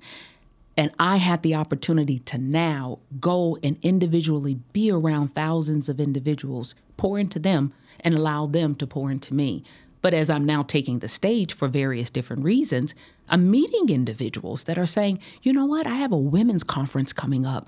And 0.77 0.91
I 0.99 1.17
had 1.17 1.41
the 1.41 1.55
opportunity 1.55 2.19
to 2.19 2.37
now 2.37 2.99
go 3.19 3.57
and 3.63 3.77
individually 3.81 4.55
be 4.73 4.91
around 4.91 5.33
thousands 5.33 5.87
of 5.87 5.99
individuals, 5.99 6.75
pour 6.97 7.17
into 7.17 7.39
them, 7.39 7.73
and 8.01 8.13
allow 8.13 8.45
them 8.45 8.75
to 8.75 8.87
pour 8.87 9.09
into 9.09 9.33
me. 9.33 9.63
But 10.05 10.13
as 10.13 10.29
I'm 10.29 10.45
now 10.45 10.61
taking 10.61 10.99
the 10.99 11.07
stage 11.07 11.51
for 11.51 11.67
various 11.67 12.11
different 12.11 12.43
reasons, 12.43 12.93
I'm 13.27 13.49
meeting 13.49 13.89
individuals 13.89 14.65
that 14.65 14.77
are 14.77 14.85
saying, 14.85 15.17
you 15.41 15.51
know 15.51 15.65
what, 15.65 15.87
I 15.87 15.95
have 15.95 16.11
a 16.11 16.15
women's 16.15 16.61
conference 16.61 17.11
coming 17.11 17.43
up. 17.43 17.67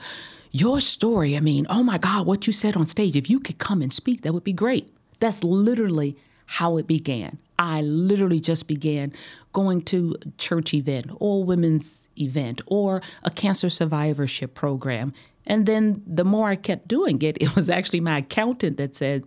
Your 0.51 0.79
story, 0.79 1.35
I 1.35 1.39
mean, 1.39 1.65
oh 1.67 1.81
my 1.81 1.97
God, 1.97 2.27
what 2.27 2.45
you 2.45 2.53
said 2.53 2.77
on 2.77 2.85
stage, 2.85 3.15
if 3.15 3.27
you 3.27 3.39
could 3.39 3.57
come 3.57 3.81
and 3.81 3.91
speak, 3.91 4.21
that 4.21 4.33
would 4.33 4.43
be 4.43 4.53
great. 4.53 4.87
That's 5.19 5.43
literally 5.43 6.15
how 6.45 6.77
it 6.77 6.85
began. 6.85 7.39
I 7.57 7.81
literally 7.81 8.39
just 8.39 8.67
began 8.67 9.13
going 9.51 9.81
to 9.85 10.15
church 10.37 10.75
event 10.75 11.07
or 11.19 11.43
women's 11.43 12.07
event 12.19 12.61
or 12.67 13.01
a 13.23 13.31
cancer 13.31 13.71
survivorship 13.71 14.53
program. 14.53 15.11
And 15.47 15.65
then 15.65 16.03
the 16.05 16.23
more 16.23 16.49
I 16.49 16.55
kept 16.55 16.87
doing 16.87 17.19
it, 17.23 17.37
it 17.41 17.55
was 17.55 17.67
actually 17.67 18.01
my 18.01 18.19
accountant 18.19 18.77
that 18.77 18.95
said, 18.95 19.25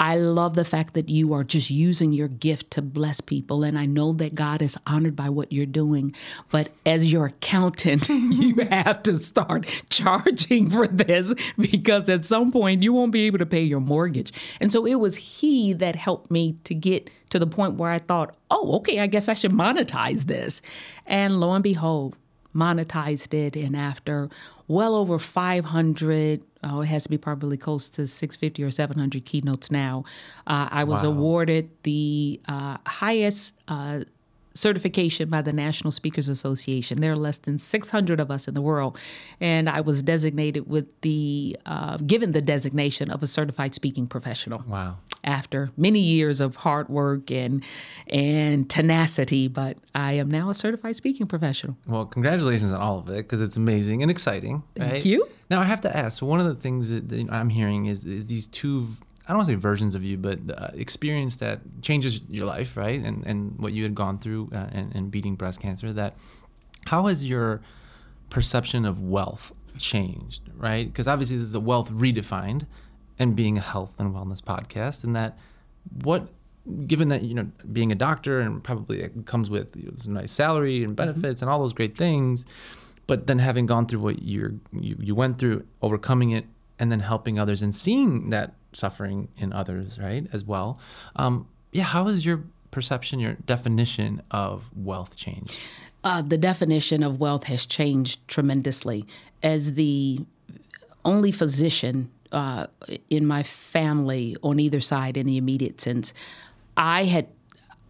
I 0.00 0.16
love 0.16 0.54
the 0.54 0.64
fact 0.64 0.94
that 0.94 1.08
you 1.08 1.32
are 1.32 1.42
just 1.42 1.70
using 1.70 2.12
your 2.12 2.28
gift 2.28 2.70
to 2.72 2.82
bless 2.82 3.20
people. 3.20 3.64
And 3.64 3.76
I 3.76 3.86
know 3.86 4.12
that 4.14 4.34
God 4.34 4.62
is 4.62 4.78
honored 4.86 5.16
by 5.16 5.28
what 5.28 5.52
you're 5.52 5.66
doing. 5.66 6.14
But 6.50 6.70
as 6.86 7.10
your 7.10 7.26
accountant, 7.26 8.08
you 8.08 8.54
have 8.70 9.02
to 9.04 9.16
start 9.16 9.66
charging 9.90 10.70
for 10.70 10.86
this 10.86 11.34
because 11.56 12.08
at 12.08 12.24
some 12.24 12.52
point 12.52 12.82
you 12.82 12.92
won't 12.92 13.12
be 13.12 13.26
able 13.26 13.38
to 13.38 13.46
pay 13.46 13.62
your 13.62 13.80
mortgage. 13.80 14.32
And 14.60 14.70
so 14.70 14.86
it 14.86 14.96
was 14.96 15.16
he 15.16 15.72
that 15.74 15.96
helped 15.96 16.30
me 16.30 16.56
to 16.64 16.74
get 16.74 17.10
to 17.30 17.38
the 17.38 17.46
point 17.46 17.74
where 17.74 17.90
I 17.90 17.98
thought, 17.98 18.34
oh, 18.50 18.76
okay, 18.76 19.00
I 19.00 19.06
guess 19.06 19.28
I 19.28 19.34
should 19.34 19.52
monetize 19.52 20.24
this. 20.24 20.62
And 21.06 21.40
lo 21.40 21.52
and 21.52 21.62
behold, 21.62 22.16
monetized 22.54 23.34
it. 23.34 23.56
And 23.56 23.76
after 23.76 24.30
well 24.68 24.94
over 24.94 25.18
500, 25.18 26.44
oh, 26.62 26.82
it 26.82 26.86
has 26.86 27.04
to 27.04 27.08
be 27.08 27.18
probably 27.18 27.56
close 27.56 27.88
to 27.88 28.06
650 28.06 28.62
or 28.62 28.70
700 28.70 29.24
keynotes 29.24 29.70
now, 29.70 30.04
uh, 30.46 30.68
I 30.70 30.84
was 30.84 31.02
awarded 31.02 31.70
the 31.82 32.40
uh, 32.46 32.76
highest. 32.86 33.54
Uh, 33.66 34.04
certification 34.58 35.28
by 35.28 35.40
the 35.40 35.52
National 35.52 35.90
Speakers 35.92 36.28
Association. 36.28 37.00
There 37.00 37.12
are 37.12 37.16
less 37.16 37.38
than 37.38 37.58
600 37.58 38.18
of 38.18 38.30
us 38.30 38.48
in 38.48 38.54
the 38.54 38.60
world, 38.60 38.98
and 39.40 39.68
I 39.68 39.80
was 39.80 40.02
designated 40.02 40.68
with 40.68 40.86
the 41.02 41.56
uh, 41.64 41.98
given 41.98 42.32
the 42.32 42.42
designation 42.42 43.10
of 43.10 43.22
a 43.22 43.26
certified 43.26 43.74
speaking 43.74 44.06
professional 44.08 44.64
Wow. 44.66 44.96
after 45.22 45.70
many 45.76 46.00
years 46.00 46.40
of 46.40 46.56
hard 46.56 46.88
work 46.88 47.30
and 47.30 47.62
and 48.08 48.68
tenacity. 48.68 49.46
But 49.46 49.78
I 49.94 50.14
am 50.14 50.28
now 50.28 50.50
a 50.50 50.54
certified 50.54 50.96
speaking 50.96 51.26
professional. 51.26 51.76
Well, 51.86 52.06
congratulations 52.06 52.72
on 52.72 52.80
all 52.80 52.98
of 52.98 53.08
it 53.08 53.18
because 53.18 53.40
it's 53.40 53.56
amazing 53.56 54.02
and 54.02 54.10
exciting. 54.10 54.64
Thank 54.74 54.92
right? 54.92 55.04
you. 55.04 55.28
Now 55.50 55.60
I 55.60 55.64
have 55.64 55.80
to 55.82 55.96
ask. 55.96 56.20
One 56.20 56.40
of 56.40 56.46
the 56.46 56.56
things 56.56 56.90
that, 56.90 57.08
that 57.10 57.30
I'm 57.30 57.48
hearing 57.50 57.86
is 57.86 58.04
is 58.04 58.26
these 58.26 58.46
two. 58.46 58.88
I 59.28 59.32
don't 59.32 59.38
want 59.40 59.48
to 59.48 59.52
say 59.52 59.60
versions 59.60 59.94
of 59.94 60.02
you, 60.02 60.16
but 60.16 60.38
uh, 60.56 60.68
experience 60.72 61.36
that 61.36 61.60
changes 61.82 62.22
your 62.30 62.46
life, 62.46 62.78
right? 62.78 63.00
And 63.04 63.26
and 63.26 63.58
what 63.58 63.74
you 63.74 63.82
had 63.82 63.94
gone 63.94 64.18
through 64.18 64.50
uh, 64.54 64.68
and, 64.72 64.94
and 64.94 65.10
beating 65.10 65.36
breast 65.36 65.60
cancer. 65.60 65.92
That 65.92 66.16
how 66.86 67.06
has 67.06 67.28
your 67.28 67.60
perception 68.30 68.86
of 68.86 69.02
wealth 69.02 69.52
changed, 69.76 70.40
right? 70.56 70.86
Because 70.86 71.06
obviously 71.06 71.36
this 71.36 71.44
is 71.44 71.52
the 71.52 71.60
wealth 71.60 71.90
redefined, 71.90 72.66
and 73.18 73.36
being 73.36 73.58
a 73.58 73.60
health 73.60 73.94
and 73.98 74.14
wellness 74.14 74.40
podcast, 74.40 75.04
and 75.04 75.14
that 75.14 75.36
what 76.02 76.28
given 76.86 77.08
that 77.08 77.22
you 77.22 77.34
know 77.34 77.50
being 77.72 77.92
a 77.92 77.94
doctor 77.94 78.40
and 78.40 78.62
probably 78.62 79.00
it 79.00 79.26
comes 79.26 79.50
with 79.50 79.76
you 79.76 79.84
know, 79.84 79.92
some 79.96 80.12
nice 80.12 80.32
salary 80.32 80.84
and 80.84 80.96
benefits 80.96 81.40
and 81.40 81.50
all 81.50 81.58
those 81.58 81.72
great 81.72 81.96
things 81.96 82.44
but 83.06 83.26
then 83.26 83.38
having 83.38 83.64
gone 83.64 83.86
through 83.86 84.00
what 84.00 84.22
you're 84.22 84.52
you, 84.72 84.94
you 85.00 85.14
went 85.14 85.38
through 85.38 85.64
overcoming 85.80 86.30
it 86.30 86.44
and 86.78 86.92
then 86.92 87.00
helping 87.00 87.38
others 87.38 87.62
and 87.62 87.74
seeing 87.74 88.28
that 88.30 88.54
suffering 88.72 89.28
in 89.36 89.52
others 89.52 89.98
right 89.98 90.26
as 90.32 90.44
well 90.44 90.78
um, 91.16 91.46
yeah 91.72 91.84
how 91.84 92.06
has 92.06 92.24
your 92.24 92.44
perception 92.70 93.18
your 93.18 93.34
definition 93.46 94.22
of 94.30 94.64
wealth 94.76 95.16
changed 95.16 95.56
Uh, 96.04 96.22
the 96.22 96.38
definition 96.38 97.02
of 97.02 97.18
wealth 97.18 97.44
has 97.44 97.66
changed 97.66 98.20
tremendously. 98.28 99.04
As 99.42 99.74
the 99.74 100.20
only 101.04 101.32
physician 101.32 102.08
uh, 102.30 102.66
in 103.10 103.26
my 103.26 103.42
family 103.42 104.36
on 104.42 104.60
either 104.60 104.80
side, 104.80 105.16
in 105.16 105.26
the 105.26 105.36
immediate 105.36 105.80
sense, 105.80 106.14
I 106.76 107.04
had 107.04 107.26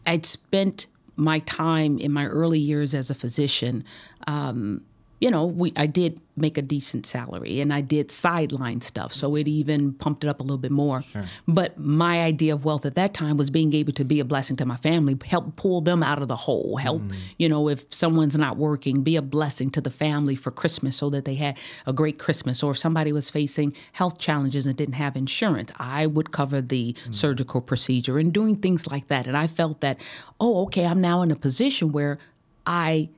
I'd 0.07 0.25
spent 0.25 0.87
my 1.17 1.41
time 1.41 1.99
in 1.99 2.11
my 2.13 2.25
early 2.27 2.59
years 2.59 2.95
as 2.95 3.11
a 3.11 3.15
physician. 3.15 3.85
Um, 4.27 4.83
you 5.21 5.31
know, 5.31 5.45
we 5.45 5.73
I 5.77 5.87
did 5.87 6.21
make 6.37 6.57
a 6.57 6.63
decent 6.63 7.05
salary 7.07 7.61
and 7.61 7.73
I 7.73 7.81
did 7.81 8.11
sideline 8.11 8.81
stuff, 8.81 9.13
so 9.13 9.35
it 9.35 9.49
even 9.49 9.93
pumped 9.95 10.23
it 10.23 10.29
up 10.29 10.39
a 10.39 10.43
little 10.43 10.59
bit 10.59 10.71
more. 10.71 11.03
Sure. 11.03 11.25
But 11.49 11.79
my 11.79 12.23
idea 12.23 12.55
of 12.55 12.65
wealth 12.65 12.87
at 12.87 12.95
that 12.95 13.15
time 13.15 13.37
was 13.37 13.51
being 13.51 13.73
able 13.73 13.93
to 13.95 14.05
be 14.05 14.21
a 14.21 14.25
blessing 14.25 14.55
to 14.57 14.67
my 14.67 14.77
family, 14.77 15.17
help 15.27 15.57
pull 15.57 15.81
them 15.81 16.03
out 16.03 16.23
of 16.23 16.29
the 16.29 16.37
hole, 16.37 16.77
help, 16.77 17.03
mm. 17.03 17.17
you 17.39 17.49
know, 17.49 17.69
if 17.69 17.85
someone's 17.93 18.39
not 18.39 18.57
working, 18.57 19.03
be 19.03 19.17
a 19.17 19.23
blessing 19.23 19.71
to 19.71 19.81
the 19.81 19.91
family 19.91 20.37
for 20.37 20.53
Christmas 20.53 20.97
so 20.97 21.11
that 21.11 21.25
they 21.25 21.35
had 21.35 21.59
a 21.87 21.93
great 21.93 22.19
Christmas. 22.19 22.63
Or 22.63 22.71
if 22.71 22.79
somebody 22.79 23.13
was 23.13 23.29
facing 23.29 23.75
health 23.93 24.21
challenges 24.21 24.67
and 24.67 24.77
didn't 24.77 24.95
have 24.95 25.17
insurance, 25.17 25.73
I 25.79 26.07
would 26.07 26.31
cover 26.31 26.61
the 26.61 26.93
mm. 26.93 27.15
surgical 27.15 27.61
procedure 27.61 28.19
and 28.19 28.33
doing 28.33 28.55
things 28.55 28.87
like 28.87 29.09
that. 29.09 29.27
And 29.27 29.37
I 29.37 29.49
felt 29.49 29.81
that, 29.81 29.99
oh, 30.39 30.63
okay, 30.65 30.87
I'm 30.87 31.01
now 31.01 31.23
in 31.23 31.33
a 31.33 31.37
position 31.37 31.91
where 31.91 32.19
I 32.65 33.09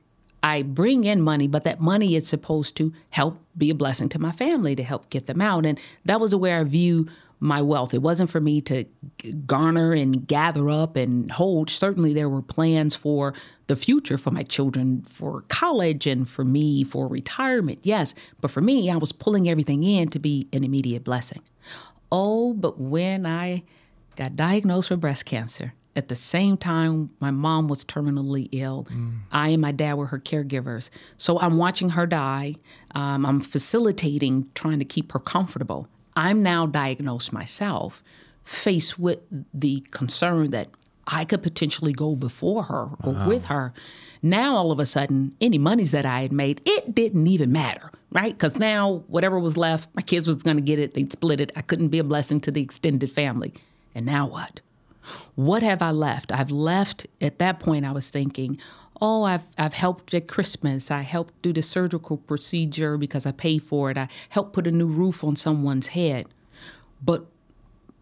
I 0.43 0.63
bring 0.63 1.03
in 1.03 1.21
money, 1.21 1.47
but 1.47 1.63
that 1.65 1.79
money 1.79 2.15
is 2.15 2.27
supposed 2.27 2.75
to 2.77 2.93
help 3.09 3.39
be 3.57 3.69
a 3.69 3.75
blessing 3.75 4.09
to 4.09 4.19
my 4.19 4.31
family 4.31 4.75
to 4.75 4.83
help 4.83 5.09
get 5.09 5.27
them 5.27 5.41
out. 5.41 5.65
And 5.65 5.79
that 6.05 6.19
was 6.19 6.31
the 6.31 6.37
way 6.37 6.53
I 6.53 6.63
view 6.63 7.07
my 7.39 7.61
wealth. 7.61 7.93
It 7.93 8.01
wasn't 8.01 8.29
for 8.29 8.39
me 8.39 8.61
to 8.61 8.85
garner 9.45 9.93
and 9.93 10.27
gather 10.27 10.69
up 10.69 10.95
and 10.95 11.29
hold. 11.31 11.69
Certainly, 11.69 12.13
there 12.13 12.29
were 12.29 12.41
plans 12.41 12.95
for 12.95 13.33
the 13.67 13.75
future 13.75 14.17
for 14.17 14.29
my 14.31 14.43
children, 14.43 15.01
for 15.01 15.41
college, 15.49 16.05
and 16.05 16.29
for 16.29 16.45
me 16.45 16.83
for 16.83 17.07
retirement, 17.07 17.79
yes. 17.83 18.13
But 18.41 18.51
for 18.51 18.61
me, 18.61 18.91
I 18.91 18.97
was 18.97 19.11
pulling 19.11 19.49
everything 19.49 19.83
in 19.83 20.09
to 20.09 20.19
be 20.19 20.47
an 20.53 20.63
immediate 20.63 21.03
blessing. 21.03 21.41
Oh, 22.11 22.53
but 22.53 22.79
when 22.79 23.25
I 23.25 23.63
got 24.15 24.35
diagnosed 24.35 24.91
with 24.91 25.01
breast 25.01 25.25
cancer, 25.25 25.73
at 25.95 26.07
the 26.07 26.15
same 26.15 26.57
time 26.57 27.09
my 27.19 27.31
mom 27.31 27.67
was 27.67 27.83
terminally 27.83 28.49
ill. 28.51 28.87
Mm. 28.89 29.19
i 29.31 29.49
and 29.49 29.61
my 29.61 29.71
dad 29.71 29.95
were 29.95 30.07
her 30.07 30.19
caregivers. 30.19 30.89
So 31.17 31.39
i'm 31.39 31.57
watching 31.57 31.89
her 31.89 32.05
die. 32.05 32.55
Um, 32.95 33.25
i'm 33.25 33.41
facilitating 33.41 34.49
trying 34.55 34.79
to 34.79 34.85
keep 34.85 35.11
her 35.11 35.19
comfortable. 35.19 35.87
I'm 36.15 36.43
now 36.43 36.65
diagnosed 36.65 37.31
myself 37.31 38.03
faced 38.43 38.99
with 38.99 39.19
the 39.53 39.85
concern 39.91 40.51
that 40.51 40.69
i 41.07 41.25
could 41.25 41.43
potentially 41.43 41.93
go 41.93 42.15
before 42.15 42.63
her 42.63 42.89
or 43.03 43.13
wow. 43.13 43.27
with 43.27 43.45
her. 43.45 43.73
Now 44.23 44.55
all 44.55 44.71
of 44.71 44.79
a 44.79 44.85
sudden 44.85 45.35
any 45.41 45.57
monies 45.57 45.91
that 45.91 46.05
i 46.05 46.21
had 46.21 46.31
made 46.31 46.61
it 46.65 46.93
didn't 46.93 47.27
even 47.27 47.51
matter 47.51 47.91
right? 48.11 48.33
Because 48.33 48.57
now 48.57 49.03
whatever 49.07 49.39
was 49.39 49.57
left 49.57 49.89
my 49.95 50.01
kids 50.01 50.27
was 50.27 50.43
going 50.43 50.57
to 50.57 50.61
get 50.61 50.79
it. 50.79 50.93
They'd 50.93 51.11
split 51.11 51.39
it. 51.39 51.51
I 51.55 51.61
couldn't 51.61 51.89
be 51.89 51.99
a 51.99 52.03
blessing 52.03 52.41
to 52.41 52.51
the 52.51 52.61
extended 52.61 53.09
family. 53.09 53.53
And 53.95 54.05
now 54.05 54.27
what 54.27 54.61
what 55.35 55.63
have 55.63 55.81
I 55.81 55.91
left? 55.91 56.31
I've 56.31 56.51
left, 56.51 57.07
at 57.19 57.39
that 57.39 57.59
point, 57.59 57.85
I 57.85 57.91
was 57.91 58.09
thinking, 58.09 58.57
oh, 59.01 59.23
I've, 59.23 59.43
I've 59.57 59.73
helped 59.73 60.13
at 60.13 60.27
Christmas. 60.27 60.91
I 60.91 61.01
helped 61.01 61.41
do 61.41 61.51
the 61.51 61.61
surgical 61.61 62.17
procedure 62.17 62.97
because 62.97 63.25
I 63.25 63.31
paid 63.31 63.63
for 63.63 63.89
it. 63.89 63.97
I 63.97 64.07
helped 64.29 64.53
put 64.53 64.67
a 64.67 64.71
new 64.71 64.87
roof 64.87 65.23
on 65.23 65.35
someone's 65.35 65.87
head. 65.87 66.27
But 67.03 67.25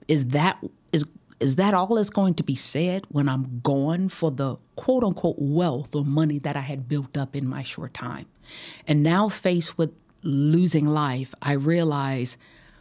is 0.08 0.25
that 0.27 0.62
is 0.91 1.06
is 1.39 1.56
that 1.56 1.74
all 1.74 1.96
that's 1.96 2.10
going 2.10 2.34
to 2.34 2.44
be 2.44 2.56
said 2.56 3.06
when 3.10 3.29
I'm 3.29 3.62
gone 3.62 4.10
for 4.10 4.29
the 4.29 4.58
quote 4.75 5.06
unquote 5.06 5.38
wealth 5.39 5.96
or 5.96 6.03
money 6.03 6.38
that 6.39 6.58
I 6.58 6.62
had 6.62 6.89
built 6.89 7.18
up 7.18 7.36
in 7.36 7.48
my 7.48 7.63
short 7.63 7.94
time? 7.94 8.25
And 8.88 9.03
now 9.03 9.29
faced 9.29 9.77
with 9.77 9.91
losing 10.22 10.86
life, 10.86 11.34
I 11.41 11.53
realize 11.53 12.38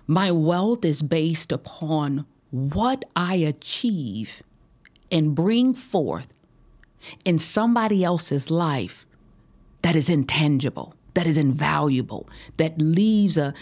my 0.08 0.32
wealth 0.32 0.84
is 0.84 1.02
based 1.02 1.52
upon 1.52 2.26
what 2.50 3.04
I 3.14 3.34
achieve 3.36 4.42
and 5.10 5.34
bring 5.34 5.74
forth 5.74 6.28
in 7.24 7.38
somebody 7.38 8.04
else's 8.04 8.50
life 8.50 9.06
that 9.82 9.94
is 9.96 10.08
intangible, 10.08 10.94
that 11.14 11.26
is 11.26 11.38
invaluable, 11.38 12.28
that 12.56 12.78
leaves 12.80 13.38
a, 13.38 13.54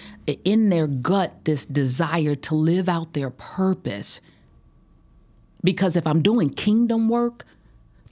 in 0.45 0.71
their 0.71 0.87
gut 0.87 1.45
this 1.45 1.66
desire 1.66 2.35
to 2.35 2.55
live 2.55 2.88
out 2.88 3.12
their 3.12 3.31
purpose. 3.31 4.21
Because 5.62 5.97
if 5.97 6.07
I'm 6.07 6.23
doing 6.23 6.50
kingdom 6.50 7.09
work, 7.09 7.45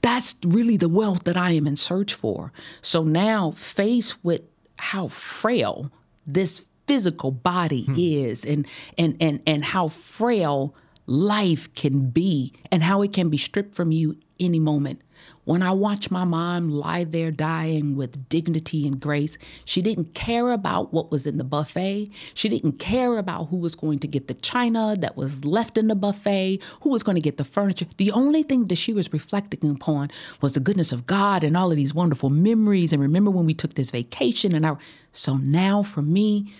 that's 0.02 0.36
really 0.44 0.76
the 0.76 0.88
wealth 0.88 1.24
that 1.24 1.36
I 1.36 1.52
am 1.52 1.66
in 1.66 1.76
search 1.76 2.12
for. 2.12 2.52
So 2.82 3.04
now, 3.04 3.52
faced 3.52 4.22
with 4.22 4.42
how 4.78 5.08
frail 5.08 5.90
this 6.26 6.62
physical 6.86 7.30
body 7.30 7.84
hmm. 7.84 7.94
is 7.96 8.44
and 8.44 8.66
and 8.98 9.16
and 9.20 9.40
and 9.46 9.64
how 9.64 9.88
frail 9.88 10.74
life 11.06 11.72
can 11.74 12.10
be 12.10 12.52
and 12.70 12.82
how 12.82 13.02
it 13.02 13.12
can 13.12 13.28
be 13.28 13.36
stripped 13.36 13.74
from 13.74 13.92
you 13.92 14.16
any 14.40 14.58
moment. 14.58 15.00
When 15.44 15.62
I 15.62 15.72
watched 15.72 16.10
my 16.10 16.24
mom 16.24 16.70
lie 16.70 17.04
there 17.04 17.30
dying 17.30 17.96
with 17.96 18.28
dignity 18.28 18.86
and 18.86 18.98
grace, 18.98 19.36
she 19.64 19.82
didn't 19.82 20.14
care 20.14 20.50
about 20.50 20.92
what 20.92 21.10
was 21.10 21.26
in 21.26 21.36
the 21.36 21.44
buffet. 21.44 22.10
She 22.32 22.48
didn't 22.48 22.78
care 22.78 23.18
about 23.18 23.46
who 23.46 23.56
was 23.58 23.74
going 23.74 23.98
to 24.00 24.08
get 24.08 24.26
the 24.26 24.34
china 24.34 24.96
that 24.98 25.16
was 25.16 25.44
left 25.44 25.76
in 25.76 25.88
the 25.88 25.94
buffet, 25.94 26.60
who 26.80 26.90
was 26.90 27.02
going 27.02 27.16
to 27.16 27.20
get 27.20 27.36
the 27.36 27.44
furniture. 27.44 27.86
The 27.98 28.10
only 28.12 28.42
thing 28.42 28.68
that 28.68 28.76
she 28.76 28.94
was 28.94 29.12
reflecting 29.12 29.70
upon 29.70 30.10
was 30.40 30.54
the 30.54 30.60
goodness 30.60 30.92
of 30.92 31.06
God 31.06 31.44
and 31.44 31.56
all 31.56 31.70
of 31.70 31.76
these 31.76 31.94
wonderful 31.94 32.30
memories. 32.30 32.92
And 32.92 33.00
remember 33.00 33.30
when 33.30 33.46
we 33.46 33.54
took 33.54 33.74
this 33.74 33.90
vacation 33.90 34.54
and 34.54 34.66
I 34.66 34.76
so 35.12 35.36
now 35.36 35.82
for 35.82 36.02
me, 36.02 36.52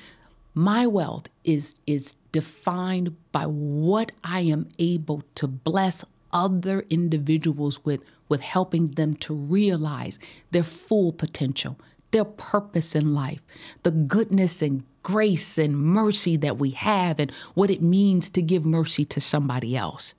my 0.55 0.87
wealth 0.87 1.29
is 1.43 1.75
is 1.87 2.15
defined 2.33 3.15
by 3.33 3.45
what 3.45 4.13
I 4.23 4.41
am 4.41 4.69
able 4.79 5.23
to 5.37 5.47
bless 5.47 6.05
other 6.33 6.85
individuals 6.91 7.85
with 7.85 8.05
with 8.29 8.41
helping 8.41 8.93
them 8.93 9.15
to 9.15 9.35
realize 9.35 10.19
their 10.51 10.63
full 10.63 11.13
potential, 11.13 11.79
their 12.13 12.25
purpose 12.25 12.95
in 12.95 13.15
life, 13.15 13.43
the 13.83 13.91
goodness 13.91 14.63
and 14.63 14.85
grace 15.03 15.59
and 15.59 15.77
mercy 15.77 16.37
that 16.39 16.59
we 16.59 16.71
have 16.71 17.21
and 17.21 17.31
what 17.55 17.71
it 17.71 17.83
means 17.83 18.31
to 18.31 18.41
give 18.41 18.65
mercy 18.65 19.05
to 19.05 19.21
somebody 19.21 19.77
else. 19.77 20.15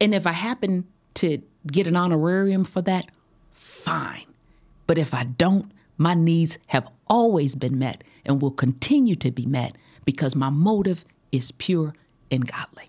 And 0.00 0.14
if 0.14 0.26
I 0.26 0.32
happen 0.32 0.86
to 1.14 1.40
get 1.66 1.86
an 1.86 1.96
honorarium 1.96 2.64
for 2.64 2.82
that, 2.82 3.06
fine. 3.52 4.26
But 4.86 4.98
if 4.98 5.14
I 5.14 5.24
don't, 5.24 5.70
my 5.96 6.14
needs 6.14 6.58
have 6.66 6.88
always 7.06 7.54
been 7.54 7.78
met 7.78 8.02
and 8.26 8.42
will 8.42 8.50
continue 8.50 9.14
to 9.16 9.30
be 9.30 9.46
met 9.46 9.76
because 10.04 10.36
my 10.36 10.50
motive 10.50 11.04
is 11.32 11.52
pure 11.52 11.94
and 12.30 12.46
godly. 12.46 12.84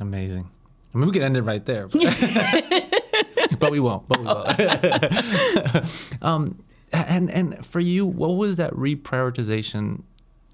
Amazing. 0.00 0.50
I 0.94 0.98
mean, 0.98 1.06
we 1.06 1.12
could 1.12 1.22
end 1.22 1.36
it 1.36 1.42
right 1.42 1.64
there, 1.64 1.88
but, 1.88 2.00
but 3.58 3.70
we 3.70 3.80
won't. 3.80 4.08
But 4.08 4.18
we 4.18 4.24
won't. 4.24 5.86
um, 6.22 6.62
and 6.92 7.30
and 7.30 7.66
for 7.66 7.80
you, 7.80 8.06
what 8.06 8.30
was 8.30 8.56
that 8.56 8.72
reprioritization? 8.72 10.02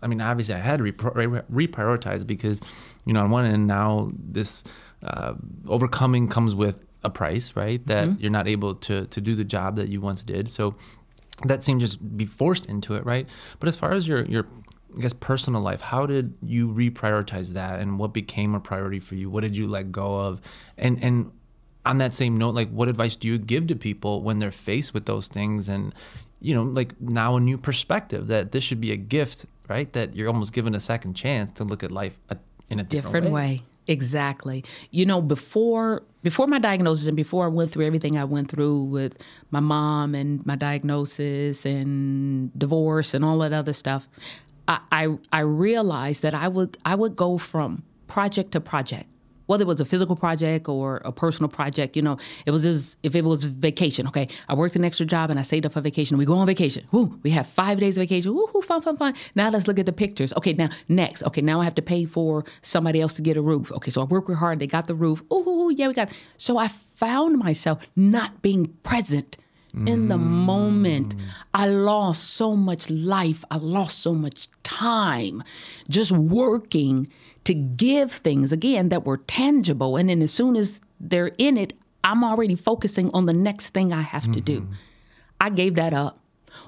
I 0.02 0.08
mean, 0.08 0.20
obviously, 0.20 0.54
I 0.54 0.58
had 0.58 0.78
to 0.78 0.84
reprioritize 0.84 2.26
because, 2.26 2.60
you 3.04 3.12
know, 3.12 3.20
on 3.20 3.30
one 3.30 3.46
end 3.46 3.68
now 3.68 4.10
this 4.18 4.64
uh, 5.04 5.34
overcoming 5.68 6.28
comes 6.28 6.54
with 6.54 6.84
a 7.04 7.10
price, 7.10 7.54
right? 7.54 7.84
That 7.86 8.08
mm-hmm. 8.08 8.20
you're 8.20 8.30
not 8.30 8.48
able 8.48 8.74
to 8.76 9.06
to 9.06 9.20
do 9.20 9.34
the 9.34 9.44
job 9.44 9.76
that 9.76 9.88
you 9.88 10.00
once 10.00 10.24
did. 10.24 10.48
So 10.48 10.74
that 11.46 11.62
seemed 11.62 11.80
just 11.80 12.16
be 12.16 12.26
forced 12.26 12.66
into 12.66 12.94
it, 12.94 13.04
right? 13.04 13.28
But 13.58 13.68
as 13.68 13.76
far 13.76 13.92
as 13.92 14.06
your 14.06 14.24
your 14.24 14.46
I 14.96 15.00
guess 15.00 15.14
personal 15.14 15.62
life, 15.62 15.80
how 15.80 16.06
did 16.06 16.34
you 16.42 16.68
reprioritize 16.68 17.50
that 17.50 17.80
and 17.80 17.98
what 17.98 18.12
became 18.12 18.54
a 18.54 18.60
priority 18.60 19.00
for 19.00 19.14
you? 19.14 19.30
What 19.30 19.40
did 19.40 19.56
you 19.56 19.66
let 19.66 19.90
go 19.92 20.18
of? 20.18 20.40
And 20.76 21.02
and 21.02 21.32
on 21.84 21.98
that 21.98 22.14
same 22.14 22.38
note, 22.38 22.54
like 22.54 22.70
what 22.70 22.88
advice 22.88 23.16
do 23.16 23.28
you 23.28 23.38
give 23.38 23.66
to 23.68 23.76
people 23.76 24.22
when 24.22 24.38
they're 24.38 24.50
faced 24.50 24.94
with 24.94 25.06
those 25.06 25.28
things 25.28 25.68
and 25.68 25.94
you 26.40 26.54
know, 26.54 26.64
like 26.64 27.00
now 27.00 27.36
a 27.36 27.40
new 27.40 27.56
perspective 27.56 28.26
that 28.26 28.50
this 28.50 28.64
should 28.64 28.80
be 28.80 28.90
a 28.90 28.96
gift, 28.96 29.46
right? 29.68 29.92
That 29.92 30.16
you're 30.16 30.28
almost 30.28 30.52
given 30.52 30.74
a 30.74 30.80
second 30.80 31.14
chance 31.14 31.52
to 31.52 31.64
look 31.64 31.84
at 31.84 31.92
life 31.92 32.18
in 32.68 32.80
a 32.80 32.82
different, 32.82 33.14
different 33.14 33.26
way. 33.26 33.30
way. 33.32 33.62
Exactly. 33.88 34.64
You 34.90 35.06
know, 35.06 35.20
before 35.20 36.02
before 36.22 36.46
my 36.46 36.60
diagnosis 36.60 37.08
and 37.08 37.16
before 37.16 37.46
I 37.46 37.48
went 37.48 37.72
through 37.72 37.84
everything 37.84 38.16
I 38.16 38.24
went 38.24 38.48
through 38.48 38.84
with 38.84 39.18
my 39.50 39.58
mom 39.58 40.14
and 40.14 40.44
my 40.46 40.54
diagnosis 40.54 41.66
and 41.66 42.56
divorce 42.56 43.12
and 43.12 43.24
all 43.24 43.38
that 43.38 43.52
other 43.52 43.72
stuff, 43.72 44.08
I, 44.68 44.78
I, 44.92 45.18
I 45.32 45.40
realized 45.40 46.22
that 46.22 46.34
I 46.34 46.46
would 46.46 46.78
I 46.84 46.94
would 46.94 47.16
go 47.16 47.38
from 47.38 47.82
project 48.06 48.52
to 48.52 48.60
project 48.60 49.08
whether 49.46 49.62
it 49.62 49.66
was 49.66 49.80
a 49.80 49.84
physical 49.84 50.16
project 50.16 50.68
or 50.68 51.02
a 51.04 51.12
personal 51.12 51.48
project, 51.48 51.96
you 51.96 52.02
know, 52.02 52.16
it 52.46 52.50
was 52.50 52.62
just, 52.62 52.96
if 53.02 53.14
it 53.14 53.24
was 53.24 53.44
vacation, 53.44 54.06
okay, 54.08 54.28
I 54.48 54.54
worked 54.54 54.76
an 54.76 54.84
extra 54.84 55.06
job 55.06 55.30
and 55.30 55.38
I 55.38 55.42
saved 55.42 55.66
up 55.66 55.72
for 55.72 55.80
vacation. 55.80 56.18
We 56.18 56.24
go 56.24 56.34
on 56.34 56.46
vacation. 56.46 56.86
Woo, 56.92 57.18
we 57.22 57.30
have 57.30 57.46
five 57.46 57.80
days 57.80 57.96
of 57.96 58.02
vacation. 58.02 58.34
Woo, 58.34 58.46
fun, 58.62 58.82
fun, 58.82 58.96
fun. 58.96 59.14
Now 59.34 59.50
let's 59.50 59.66
look 59.66 59.78
at 59.78 59.86
the 59.86 59.92
pictures. 59.92 60.32
Okay, 60.34 60.52
now 60.52 60.68
next. 60.88 61.22
Okay, 61.24 61.40
now 61.40 61.60
I 61.60 61.64
have 61.64 61.74
to 61.76 61.82
pay 61.82 62.04
for 62.04 62.44
somebody 62.62 63.00
else 63.00 63.14
to 63.14 63.22
get 63.22 63.36
a 63.36 63.42
roof. 63.42 63.72
Okay, 63.72 63.90
so 63.90 64.02
I 64.02 64.04
work 64.04 64.28
real 64.28 64.38
hard. 64.38 64.58
They 64.58 64.66
got 64.66 64.86
the 64.86 64.94
roof. 64.94 65.22
Ooh, 65.32 65.72
yeah, 65.74 65.88
we 65.88 65.94
got. 65.94 66.10
So 66.36 66.58
I 66.58 66.68
found 66.68 67.38
myself 67.38 67.86
not 67.96 68.42
being 68.42 68.66
present 68.82 69.36
in 69.86 70.08
the 70.08 70.16
mm. 70.16 70.20
moment. 70.20 71.14
I 71.54 71.66
lost 71.66 72.34
so 72.34 72.56
much 72.56 72.90
life. 72.90 73.44
I 73.50 73.56
lost 73.56 74.00
so 74.00 74.12
much 74.12 74.48
time 74.62 75.42
just 75.88 76.12
working 76.12 77.08
to 77.44 77.54
give 77.54 78.12
things 78.12 78.52
again 78.52 78.88
that 78.90 79.04
were 79.04 79.16
tangible. 79.16 79.96
And 79.96 80.08
then 80.08 80.22
as 80.22 80.32
soon 80.32 80.56
as 80.56 80.80
they're 81.00 81.32
in 81.38 81.56
it, 81.56 81.74
I'm 82.04 82.24
already 82.24 82.54
focusing 82.54 83.10
on 83.12 83.26
the 83.26 83.32
next 83.32 83.70
thing 83.70 83.92
I 83.92 84.02
have 84.02 84.30
to 84.32 84.40
do. 84.40 84.62
Mm-hmm. 84.62 84.72
I 85.40 85.50
gave 85.50 85.74
that 85.74 85.94
up. 85.94 86.18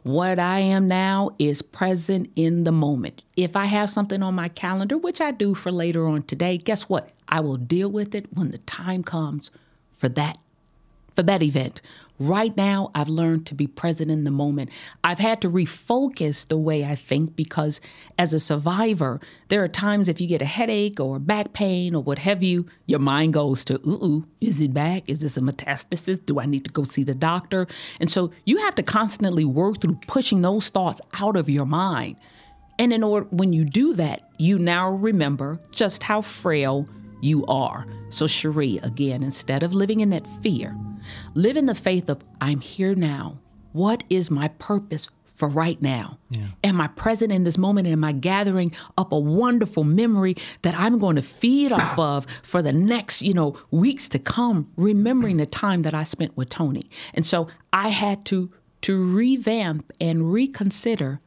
What 0.02 0.38
I 0.38 0.60
am 0.60 0.88
now 0.88 1.30
is 1.38 1.62
present 1.62 2.30
in 2.36 2.64
the 2.64 2.72
moment. 2.72 3.22
If 3.36 3.56
I 3.56 3.66
have 3.66 3.90
something 3.90 4.22
on 4.22 4.34
my 4.34 4.48
calendar, 4.48 4.96
which 4.96 5.20
I 5.20 5.30
do 5.30 5.54
for 5.54 5.70
later 5.70 6.06
on 6.06 6.22
today, 6.22 6.56
guess 6.56 6.88
what? 6.88 7.10
I 7.28 7.40
will 7.40 7.56
deal 7.56 7.90
with 7.90 8.14
it 8.14 8.26
when 8.32 8.50
the 8.50 8.58
time 8.58 9.02
comes 9.02 9.50
for 9.96 10.08
that 10.10 10.38
for 11.14 11.22
that 11.22 11.42
event. 11.42 11.80
Right 12.20 12.56
now, 12.56 12.92
I've 12.94 13.08
learned 13.08 13.44
to 13.46 13.56
be 13.56 13.66
present 13.66 14.08
in 14.08 14.22
the 14.22 14.30
moment. 14.30 14.70
I've 15.02 15.18
had 15.18 15.40
to 15.40 15.50
refocus 15.50 16.46
the 16.46 16.56
way 16.56 16.84
I 16.84 16.94
think 16.94 17.34
because 17.34 17.80
as 18.16 18.32
a 18.32 18.38
survivor, 18.38 19.20
there 19.48 19.64
are 19.64 19.68
times 19.68 20.08
if 20.08 20.20
you 20.20 20.28
get 20.28 20.40
a 20.40 20.44
headache 20.44 21.00
or 21.00 21.18
back 21.18 21.52
pain 21.54 21.92
or 21.92 22.02
what 22.04 22.20
have 22.20 22.40
you, 22.40 22.66
your 22.86 23.00
mind 23.00 23.32
goes 23.32 23.64
to, 23.64 23.74
ooh, 23.84 24.24
is 24.40 24.60
it 24.60 24.72
back? 24.72 25.02
Is 25.08 25.20
this 25.20 25.36
a 25.36 25.40
metastasis? 25.40 26.24
Do 26.24 26.38
I 26.38 26.46
need 26.46 26.64
to 26.64 26.70
go 26.70 26.84
see 26.84 27.02
the 27.02 27.16
doctor? 27.16 27.66
And 27.98 28.08
so 28.08 28.30
you 28.44 28.58
have 28.58 28.76
to 28.76 28.84
constantly 28.84 29.44
work 29.44 29.80
through 29.80 29.98
pushing 30.06 30.42
those 30.42 30.68
thoughts 30.68 31.00
out 31.20 31.36
of 31.36 31.48
your 31.48 31.66
mind. 31.66 32.16
And 32.78 32.92
in 32.92 33.02
order, 33.02 33.26
when 33.30 33.52
you 33.52 33.64
do 33.64 33.92
that, 33.94 34.30
you 34.38 34.58
now 34.58 34.90
remember 34.90 35.60
just 35.72 36.04
how 36.04 36.20
frail 36.20 36.88
you 37.20 37.44
are. 37.46 37.86
So, 38.10 38.26
Cherie, 38.26 38.78
again, 38.82 39.22
instead 39.22 39.62
of 39.62 39.74
living 39.74 40.00
in 40.00 40.10
that 40.10 40.26
fear, 40.42 40.76
live 41.34 41.56
in 41.56 41.66
the 41.66 41.74
faith 41.74 42.08
of, 42.08 42.22
I'm 42.40 42.60
here 42.60 42.94
now. 42.94 43.38
What 43.72 44.04
is 44.08 44.30
my 44.30 44.48
purpose 44.48 45.08
for 45.34 45.48
right 45.48 45.80
now? 45.82 46.18
Yeah. 46.30 46.46
Am 46.62 46.80
I 46.80 46.86
present 46.88 47.32
in 47.32 47.44
this 47.44 47.58
moment? 47.58 47.86
And 47.86 47.92
Am 47.92 48.04
I 48.04 48.12
gathering 48.12 48.72
up 48.96 49.12
a 49.12 49.18
wonderful 49.18 49.84
memory 49.84 50.36
that 50.62 50.78
I'm 50.78 50.98
going 50.98 51.16
to 51.16 51.22
feed 51.22 51.72
off 51.72 51.98
of 51.98 52.26
for 52.42 52.62
the 52.62 52.72
next, 52.72 53.22
you 53.22 53.34
know, 53.34 53.56
weeks 53.70 54.08
to 54.10 54.18
come, 54.18 54.70
remembering 54.76 55.38
the 55.38 55.46
time 55.46 55.82
that 55.82 55.94
I 55.94 56.04
spent 56.04 56.36
with 56.36 56.50
Tony? 56.50 56.88
And 57.14 57.26
so 57.26 57.48
I 57.72 57.88
had 57.88 58.24
to 58.26 58.50
to 58.82 59.02
revamp 59.02 59.90
and 59.98 60.30
reconsider, 60.30 61.18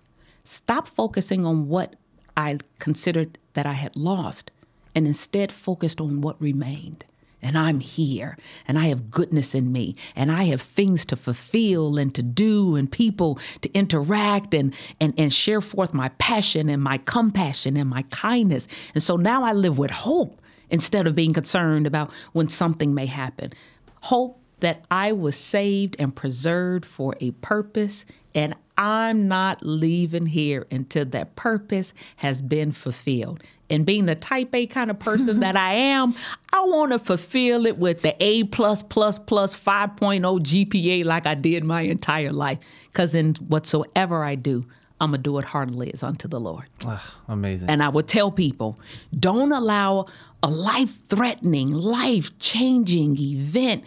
stop 0.43 0.87
focusing 0.87 1.43
on 1.43 1.67
what 1.67 1.95
I 2.37 2.59
considered 2.77 3.39
that 3.53 3.65
I 3.65 3.73
had 3.73 3.95
lost 3.95 4.51
and 4.93 5.07
instead 5.07 5.51
focused 5.51 5.99
on 5.99 6.21
what 6.21 6.39
remained. 6.39 7.03
And 7.41 7.55
I'm 7.55 7.79
here, 7.79 8.35
and 8.67 8.79
I 8.79 8.87
have 8.87 9.11
goodness 9.11 9.53
in 9.53 9.71
me, 9.71 9.95
and 10.15 10.31
I 10.31 10.45
have 10.45 10.61
things 10.61 11.05
to 11.05 11.15
fulfill 11.15 11.99
and 11.99 12.13
to 12.15 12.23
do, 12.23 12.75
and 12.75 12.91
people 12.91 13.39
to 13.61 13.71
interact 13.73 14.55
and, 14.55 14.73
and, 14.99 15.13
and 15.19 15.31
share 15.31 15.61
forth 15.61 15.93
my 15.93 16.09
passion 16.17 16.67
and 16.67 16.81
my 16.81 16.97
compassion 16.97 17.77
and 17.77 17.89
my 17.89 18.01
kindness. 18.09 18.67
And 18.95 19.03
so 19.03 19.17
now 19.17 19.43
I 19.43 19.53
live 19.53 19.77
with 19.77 19.91
hope 19.91 20.41
instead 20.71 21.05
of 21.05 21.13
being 21.13 21.33
concerned 21.33 21.85
about 21.85 22.11
when 22.33 22.47
something 22.47 22.93
may 22.93 23.05
happen. 23.05 23.53
Hope 24.01 24.41
that 24.59 24.83
I 24.89 25.11
was 25.11 25.35
saved 25.35 25.95
and 25.99 26.15
preserved 26.15 26.85
for 26.85 27.15
a 27.21 27.31
purpose, 27.31 28.05
and 28.37 28.53
I'm 28.77 29.27
not 29.27 29.65
leaving 29.65 30.27
here 30.27 30.67
until 30.69 31.05
that 31.05 31.35
purpose 31.35 31.91
has 32.17 32.39
been 32.39 32.71
fulfilled 32.71 33.41
and 33.67 33.83
being 33.83 34.05
the 34.05 34.13
type 34.13 34.53
A 34.53 34.67
kind 34.67 34.91
of 34.91 34.99
person 34.99 35.39
that 35.41 35.57
I 35.57 35.73
am, 35.73 36.13
I 36.53 36.63
want 36.65 36.91
to 36.91 36.99
fulfill 36.99 37.65
it 37.65 37.79
with 37.79 38.03
the 38.03 38.15
A 38.23 38.43
plus 38.43 38.83
plus 38.83 39.17
plus 39.17 39.57
5.0 39.57 40.21
GPA 40.21 41.03
like 41.03 41.25
I 41.25 41.33
did 41.33 41.63
my 41.63 41.81
entire 41.81 42.31
life. 42.31 42.59
Because 42.85 43.15
in 43.15 43.33
whatsoever 43.35 44.23
I 44.23 44.35
do, 44.35 44.63
I'm 45.01 45.11
gonna 45.11 45.23
do 45.23 45.39
it 45.39 45.45
heartily 45.45 45.91
as 45.91 46.03
unto 46.03 46.27
the 46.27 46.39
Lord. 46.39 46.65
Oh, 46.85 47.03
amazing. 47.27 47.69
And 47.69 47.81
I 47.81 47.89
would 47.89 48.07
tell 48.07 48.31
people, 48.31 48.79
don't 49.19 49.51
allow 49.51 50.05
a 50.43 50.49
life-threatening, 50.49 51.71
life-changing 51.71 53.17
event 53.17 53.83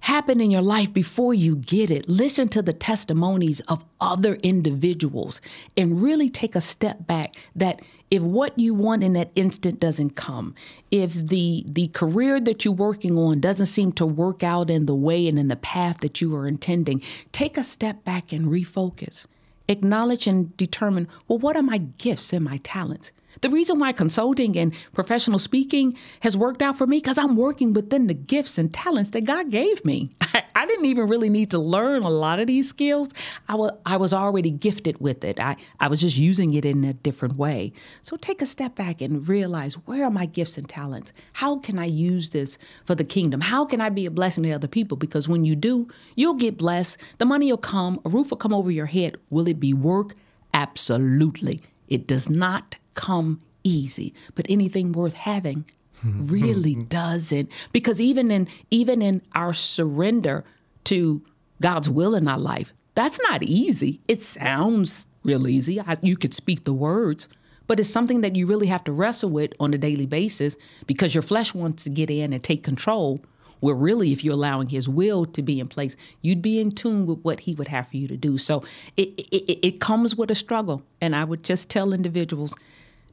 happen 0.00 0.40
in 0.40 0.50
your 0.50 0.62
life 0.62 0.92
before 0.92 1.34
you 1.34 1.56
get 1.56 1.90
it. 1.90 2.08
Listen 2.08 2.48
to 2.48 2.62
the 2.62 2.72
testimonies 2.72 3.60
of 3.68 3.84
other 4.00 4.34
individuals 4.36 5.40
and 5.76 6.02
really 6.02 6.28
take 6.28 6.56
a 6.56 6.60
step 6.60 7.06
back 7.06 7.34
that 7.54 7.80
if 8.10 8.22
what 8.22 8.58
you 8.58 8.74
want 8.74 9.04
in 9.04 9.12
that 9.12 9.30
instant 9.34 9.78
doesn't 9.78 10.16
come, 10.16 10.54
if 10.90 11.14
the 11.14 11.64
the 11.68 11.88
career 11.88 12.40
that 12.40 12.64
you're 12.64 12.74
working 12.74 13.16
on 13.16 13.40
doesn't 13.40 13.66
seem 13.66 13.92
to 13.92 14.06
work 14.06 14.42
out 14.42 14.68
in 14.68 14.86
the 14.86 14.94
way 14.94 15.28
and 15.28 15.38
in 15.38 15.48
the 15.48 15.56
path 15.56 15.98
that 15.98 16.20
you 16.20 16.34
are 16.34 16.48
intending, 16.48 17.02
take 17.30 17.56
a 17.56 17.62
step 17.62 18.02
back 18.02 18.32
and 18.32 18.46
refocus. 18.46 19.26
Acknowledge 19.68 20.26
and 20.26 20.56
determine, 20.56 21.06
well, 21.28 21.38
what 21.38 21.56
are 21.56 21.62
my 21.62 21.78
gifts 21.78 22.32
and 22.32 22.44
my 22.44 22.56
talents? 22.64 23.12
The 23.40 23.50
reason 23.50 23.78
why 23.78 23.92
consulting 23.92 24.56
and 24.58 24.74
professional 24.92 25.38
speaking 25.38 25.96
has 26.20 26.36
worked 26.36 26.62
out 26.62 26.76
for 26.76 26.86
me 26.86 26.98
because 26.98 27.18
I'm 27.18 27.36
working 27.36 27.72
within 27.72 28.06
the 28.06 28.14
gifts 28.14 28.58
and 28.58 28.72
talents 28.72 29.10
that 29.10 29.22
God 29.22 29.50
gave 29.50 29.84
me. 29.84 30.10
I, 30.20 30.42
I, 30.54 30.66
didn't 30.66 30.86
even 30.86 31.08
really 31.08 31.30
need 31.30 31.50
to 31.50 31.58
learn 31.58 32.02
a 32.02 32.10
lot 32.10 32.38
of 32.40 32.46
these 32.46 32.68
skills. 32.68 33.12
I 33.48 33.54
was 33.54 33.72
I 33.86 33.96
was 33.96 34.12
already 34.12 34.50
gifted 34.50 35.00
with 35.00 35.24
it. 35.24 35.40
I, 35.40 35.56
I 35.78 35.88
was 35.88 36.00
just 36.00 36.16
using 36.16 36.54
it 36.54 36.64
in 36.64 36.84
a 36.84 36.92
different 36.92 37.36
way. 37.36 37.72
So 38.02 38.16
take 38.16 38.42
a 38.42 38.46
step 38.46 38.74
back 38.74 39.00
and 39.00 39.26
realize 39.28 39.74
where 39.74 40.04
are 40.04 40.10
my 40.10 40.26
gifts 40.26 40.58
and 40.58 40.68
talents? 40.68 41.12
How 41.34 41.58
can 41.58 41.78
I 41.78 41.86
use 41.86 42.30
this 42.30 42.58
for 42.84 42.94
the 42.94 43.04
kingdom? 43.04 43.40
How 43.40 43.64
can 43.64 43.80
I 43.80 43.90
be 43.90 44.06
a 44.06 44.10
blessing 44.10 44.44
to 44.44 44.52
other 44.52 44.68
people? 44.68 44.96
Because 44.96 45.28
when 45.28 45.44
you 45.44 45.56
do, 45.56 45.88
you'll 46.14 46.34
get 46.34 46.56
blessed. 46.56 46.98
The 47.18 47.24
money 47.24 47.50
will 47.50 47.58
come, 47.58 48.00
a 48.04 48.08
roof 48.08 48.30
will 48.30 48.38
come 48.38 48.54
over 48.54 48.70
your 48.70 48.86
head. 48.86 49.16
Will 49.30 49.48
it 49.48 49.60
be 49.60 49.72
work? 49.72 50.14
Absolutely. 50.52 51.62
It 51.88 52.06
does 52.06 52.28
not 52.30 52.76
come 53.00 53.38
easy, 53.64 54.12
but 54.34 54.46
anything 54.48 54.92
worth 54.92 55.14
having 55.14 55.64
really 56.04 56.74
doesn't. 57.00 57.50
Because 57.72 58.00
even 58.00 58.30
in 58.30 58.46
even 58.70 59.00
in 59.00 59.22
our 59.34 59.54
surrender 59.54 60.44
to 60.84 61.22
God's 61.62 61.88
will 61.88 62.14
in 62.14 62.28
our 62.28 62.38
life, 62.38 62.72
that's 62.94 63.18
not 63.30 63.42
easy. 63.42 64.00
It 64.06 64.22
sounds 64.22 65.06
real 65.24 65.48
easy. 65.48 65.80
I, 65.80 65.96
you 66.02 66.16
could 66.16 66.34
speak 66.34 66.64
the 66.64 66.74
words, 66.74 67.28
but 67.66 67.80
it's 67.80 67.88
something 67.88 68.20
that 68.20 68.36
you 68.36 68.46
really 68.46 68.66
have 68.66 68.84
to 68.84 68.92
wrestle 68.92 69.30
with 69.30 69.52
on 69.58 69.72
a 69.72 69.78
daily 69.78 70.06
basis 70.06 70.56
because 70.86 71.14
your 71.14 71.22
flesh 71.22 71.54
wants 71.54 71.84
to 71.84 71.90
get 71.90 72.10
in 72.10 72.32
and 72.32 72.42
take 72.42 72.62
control. 72.62 73.20
Where 73.60 73.74
really, 73.74 74.10
if 74.10 74.24
you're 74.24 74.32
allowing 74.32 74.70
His 74.70 74.88
will 74.88 75.26
to 75.26 75.42
be 75.42 75.60
in 75.60 75.68
place, 75.68 75.94
you'd 76.22 76.40
be 76.40 76.58
in 76.58 76.70
tune 76.70 77.04
with 77.04 77.18
what 77.20 77.40
He 77.40 77.54
would 77.54 77.68
have 77.68 77.88
for 77.88 77.98
you 77.98 78.08
to 78.08 78.16
do. 78.16 78.38
So 78.38 78.64
it, 78.96 79.08
it, 79.18 79.66
it 79.66 79.80
comes 79.80 80.16
with 80.16 80.30
a 80.30 80.34
struggle. 80.34 80.82
And 81.02 81.14
I 81.14 81.24
would 81.24 81.44
just 81.44 81.68
tell 81.68 81.92
individuals 81.92 82.54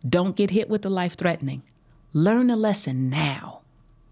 don't 0.08 0.36
get 0.36 0.52
hit 0.52 0.70
with 0.70 0.82
the 0.82 0.90
life 0.90 1.16
threatening. 1.16 1.64
Learn 2.14 2.50
a 2.50 2.56
lesson 2.56 3.10
now. 3.10 3.62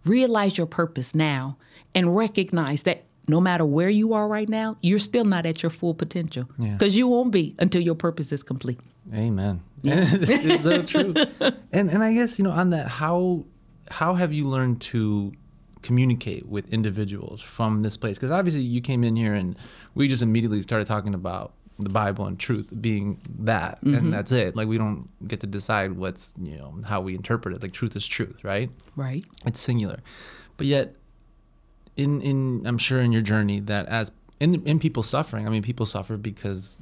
Realize 0.06 0.58
your 0.58 0.68
purpose 0.68 1.16
now 1.16 1.58
and 1.94 2.16
recognize 2.16 2.84
that 2.84 3.06
no 3.28 3.42
matter 3.42 3.66
where 3.66 3.90
you 3.90 4.14
are 4.14 4.28
right 4.28 4.48
now, 4.48 4.78
you're 4.82 5.00
still 5.00 5.26
not 5.26 5.46
at 5.46 5.64
your 5.64 5.70
full 5.70 5.94
potential 5.94 6.48
because 6.60 6.96
yeah. 6.96 7.00
you 7.00 7.08
won't 7.08 7.32
be 7.32 7.56
until 7.58 7.82
your 7.82 7.96
purpose 7.96 8.32
is 8.32 8.44
complete. 8.44 8.80
Amen. 9.14 9.62
Yeah. 9.82 10.06
it's 10.12 10.64
so 10.64 10.84
true. 10.84 11.14
And 11.72 11.90
and 11.90 12.04
I 12.04 12.14
guess 12.14 12.38
you 12.38 12.46
know 12.46 12.52
on 12.52 12.70
that 12.72 12.88
how 12.88 13.46
how 13.90 14.16
have 14.16 14.34
you 14.34 14.48
learned 14.48 14.82
to 14.82 15.34
communicate 15.82 16.48
with 16.48 16.72
individuals 16.74 17.42
from 17.42 17.82
this 17.82 17.98
place? 17.98 18.18
Because 18.18 18.32
obviously 18.32 18.62
you 18.62 18.82
came 18.82 19.04
in 19.04 19.16
here 19.16 19.34
and 19.34 19.56
we 19.94 20.08
just 20.08 20.24
immediately 20.24 20.62
started 20.62 20.88
talking 20.88 21.14
about 21.14 21.54
the 21.80 21.90
Bible 21.90 22.26
and 22.26 22.40
truth 22.40 22.74
being 22.80 23.20
that, 23.40 23.78
mm-hmm. 23.82 23.96
and 23.96 24.14
that's 24.14 24.32
it. 24.32 24.56
Like 24.56 24.68
we 24.68 24.78
don't 24.78 25.10
get 25.28 25.42
to 25.42 25.48
decide 25.48 25.94
what's 25.94 26.34
you 26.42 26.58
know 26.58 26.80
how 26.86 27.02
we 27.02 27.16
interpret 27.16 27.56
it. 27.56 27.62
Like 27.62 27.74
truth 27.74 27.96
is 27.96 28.08
truth, 28.08 28.44
right? 28.44 28.70
Right. 28.96 29.26
It's 29.46 29.60
singular, 29.60 30.00
but 30.58 30.68
yet, 30.68 30.96
in 31.98 32.22
in 32.22 32.66
I'm 32.66 32.78
sure 32.78 33.02
in 33.02 33.12
your 33.12 33.22
journey 33.22 33.60
that 33.62 33.88
as 33.88 34.12
in 34.40 34.66
in 34.66 34.80
people 34.80 35.04
suffering, 35.04 35.46
I 35.48 35.50
mean 35.50 35.64
people 35.64 35.86
suffer 35.86 36.18
because 36.18 36.78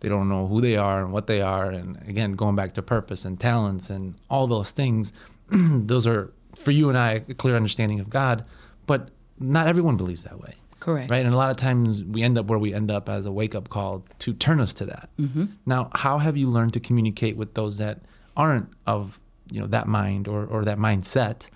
they 0.00 0.08
don't 0.08 0.28
know 0.28 0.46
who 0.46 0.60
they 0.60 0.76
are 0.76 1.02
and 1.02 1.12
what 1.12 1.26
they 1.26 1.40
are, 1.40 1.70
and 1.70 1.96
again 2.06 2.32
going 2.32 2.56
back 2.56 2.74
to 2.74 2.82
purpose 2.82 3.24
and 3.24 3.40
talents 3.40 3.90
and 3.90 4.14
all 4.28 4.46
those 4.46 4.70
things. 4.70 5.12
those 5.50 6.06
are 6.06 6.32
for 6.56 6.72
you 6.72 6.88
and 6.88 6.98
I 6.98 7.12
a 7.28 7.34
clear 7.34 7.56
understanding 7.56 8.00
of 8.00 8.10
God, 8.10 8.46
but 8.86 9.08
not 9.38 9.66
everyone 9.66 9.96
believes 9.96 10.24
that 10.24 10.40
way. 10.40 10.54
Correct. 10.86 11.10
Right. 11.10 11.26
And 11.26 11.34
a 11.34 11.36
lot 11.36 11.50
of 11.50 11.56
times 11.56 12.04
we 12.04 12.22
end 12.22 12.38
up 12.38 12.46
where 12.46 12.60
we 12.60 12.72
end 12.72 12.92
up 12.92 13.08
as 13.08 13.26
a 13.26 13.32
wake 13.32 13.56
up 13.56 13.70
call 13.70 14.04
to 14.20 14.32
turn 14.32 14.60
us 14.60 14.72
to 14.74 14.86
that. 14.86 15.08
Mm-hmm. 15.18 15.46
Now, 15.66 15.90
how 15.96 16.18
have 16.18 16.36
you 16.36 16.46
learned 16.48 16.74
to 16.74 16.80
communicate 16.80 17.36
with 17.36 17.54
those 17.54 17.78
that 17.78 18.02
aren't 18.36 18.68
of 18.86 19.18
you 19.50 19.60
know 19.60 19.66
that 19.66 19.88
mind 19.88 20.28
or, 20.28 20.44
or 20.46 20.64
that 20.64 20.78
mindset 20.78 21.48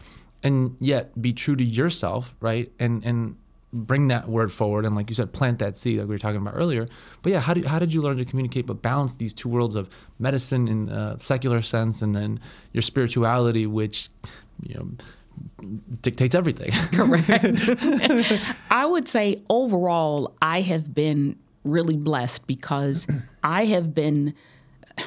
and 0.42 0.76
yet 0.80 1.20
be 1.22 1.32
true 1.32 1.54
to 1.54 1.64
yourself 1.64 2.34
right 2.40 2.72
and 2.78 3.04
and 3.04 3.36
bring 3.72 4.08
that 4.08 4.28
word 4.28 4.50
forward 4.50 4.84
and 4.84 4.96
like 4.96 5.08
you 5.08 5.14
said 5.14 5.32
plant 5.32 5.58
that 5.60 5.76
seed 5.76 5.98
like 5.98 6.08
we 6.08 6.14
were 6.14 6.18
talking 6.18 6.40
about 6.40 6.54
earlier 6.56 6.86
but 7.22 7.30
yeah 7.30 7.38
how, 7.40 7.54
do, 7.54 7.62
how 7.66 7.78
did 7.78 7.92
you 7.92 8.02
learn 8.02 8.16
to 8.16 8.24
communicate 8.24 8.66
but 8.66 8.82
balance 8.82 9.14
these 9.14 9.32
two 9.32 9.48
worlds 9.48 9.76
of 9.76 9.88
medicine 10.18 10.66
in 10.66 10.88
a 10.88 11.16
secular 11.20 11.62
sense 11.62 12.02
and 12.02 12.14
then 12.14 12.40
your 12.72 12.82
spirituality 12.82 13.66
which 13.66 14.08
you 14.62 14.74
know 14.74 14.88
dictates 16.02 16.34
everything. 16.34 16.70
Correct. 16.92 17.62
I 18.70 18.86
would 18.86 19.06
say 19.08 19.42
overall, 19.50 20.34
I 20.40 20.60
have 20.62 20.94
been 20.94 21.36
really 21.64 21.96
blessed 21.96 22.46
because 22.46 23.06
I 23.42 23.66
have 23.66 23.94
been. 23.94 24.34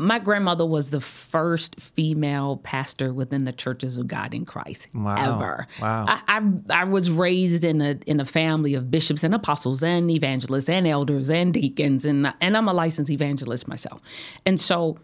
My 0.00 0.20
grandmother 0.20 0.64
was 0.64 0.90
the 0.90 1.00
first 1.00 1.74
female 1.80 2.58
pastor 2.58 3.12
within 3.12 3.42
the 3.44 3.52
Churches 3.52 3.98
of 3.98 4.06
God 4.06 4.32
in 4.32 4.44
Christ 4.44 4.86
Wow. 4.94 5.16
ever. 5.40 5.66
Wow. 5.82 6.04
I, 6.06 6.22
I 6.28 6.82
I 6.82 6.84
was 6.84 7.10
raised 7.10 7.64
in 7.64 7.80
a 7.80 7.98
in 8.06 8.20
a 8.20 8.24
family 8.24 8.74
of 8.74 8.92
bishops 8.92 9.24
and 9.24 9.34
apostles 9.34 9.82
and 9.82 10.08
evangelists 10.08 10.68
and 10.68 10.86
elders 10.86 11.30
and 11.30 11.52
deacons 11.52 12.04
and 12.04 12.32
and 12.40 12.56
I'm 12.56 12.68
a 12.68 12.72
licensed 12.72 13.10
evangelist 13.10 13.66
myself, 13.66 14.00
and 14.46 14.60
so 14.60 14.98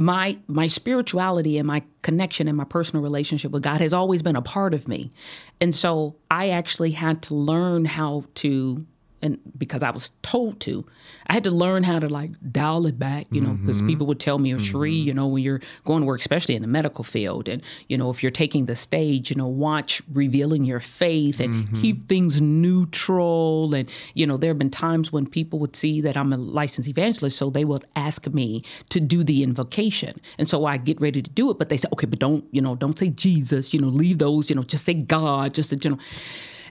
my 0.00 0.38
my 0.48 0.66
spirituality 0.66 1.58
and 1.58 1.66
my 1.66 1.82
connection 2.00 2.48
and 2.48 2.56
my 2.56 2.64
personal 2.64 3.02
relationship 3.02 3.52
with 3.52 3.62
God 3.62 3.82
has 3.82 3.92
always 3.92 4.22
been 4.22 4.34
a 4.34 4.40
part 4.40 4.72
of 4.72 4.88
me. 4.88 5.12
And 5.60 5.74
so 5.74 6.16
I 6.30 6.48
actually 6.48 6.92
had 6.92 7.22
to 7.24 7.34
learn 7.34 7.84
how 7.84 8.24
to 8.36 8.86
and 9.22 9.38
because 9.56 9.82
I 9.82 9.90
was 9.90 10.10
told 10.22 10.60
to, 10.60 10.86
I 11.26 11.34
had 11.34 11.44
to 11.44 11.50
learn 11.50 11.82
how 11.82 11.98
to 11.98 12.08
like 12.08 12.30
dial 12.50 12.86
it 12.86 12.98
back, 12.98 13.26
you 13.30 13.40
know, 13.40 13.52
because 13.52 13.82
people 13.82 14.06
would 14.06 14.18
tell 14.20 14.38
me, 14.38 14.54
oh, 14.54 14.58
Cherie, 14.58 14.94
mm-hmm. 14.94 15.06
you 15.08 15.14
know, 15.14 15.26
when 15.26 15.42
you're 15.42 15.60
going 15.84 16.00
to 16.00 16.06
work, 16.06 16.20
especially 16.20 16.54
in 16.54 16.62
the 16.62 16.68
medical 16.68 17.04
field, 17.04 17.48
and, 17.48 17.62
you 17.88 17.98
know, 17.98 18.10
if 18.10 18.22
you're 18.22 18.32
taking 18.32 18.66
the 18.66 18.74
stage, 18.74 19.30
you 19.30 19.36
know, 19.36 19.46
watch 19.46 20.02
revealing 20.12 20.64
your 20.64 20.80
faith 20.80 21.38
and 21.40 21.54
mm-hmm. 21.54 21.80
keep 21.80 22.08
things 22.08 22.40
neutral. 22.40 23.74
And, 23.74 23.90
you 24.14 24.26
know, 24.26 24.36
there 24.36 24.50
have 24.50 24.58
been 24.58 24.70
times 24.70 25.12
when 25.12 25.26
people 25.26 25.58
would 25.58 25.76
see 25.76 26.00
that 26.00 26.16
I'm 26.16 26.32
a 26.32 26.36
licensed 26.36 26.88
evangelist, 26.88 27.36
so 27.36 27.50
they 27.50 27.64
would 27.64 27.84
ask 27.96 28.26
me 28.28 28.64
to 28.88 29.00
do 29.00 29.22
the 29.22 29.42
invocation. 29.42 30.20
And 30.38 30.48
so 30.48 30.64
I 30.64 30.78
get 30.78 31.00
ready 31.00 31.20
to 31.20 31.30
do 31.30 31.50
it, 31.50 31.58
but 31.58 31.68
they 31.68 31.76
say, 31.76 31.88
okay, 31.92 32.06
but 32.06 32.18
don't, 32.18 32.44
you 32.52 32.62
know, 32.62 32.74
don't 32.74 32.98
say 32.98 33.08
Jesus, 33.08 33.74
you 33.74 33.80
know, 33.80 33.88
leave 33.88 34.18
those, 34.18 34.48
you 34.48 34.56
know, 34.56 34.62
just 34.62 34.86
say 34.86 34.94
God, 34.94 35.54
just 35.54 35.72
a 35.72 35.76
general. 35.76 36.00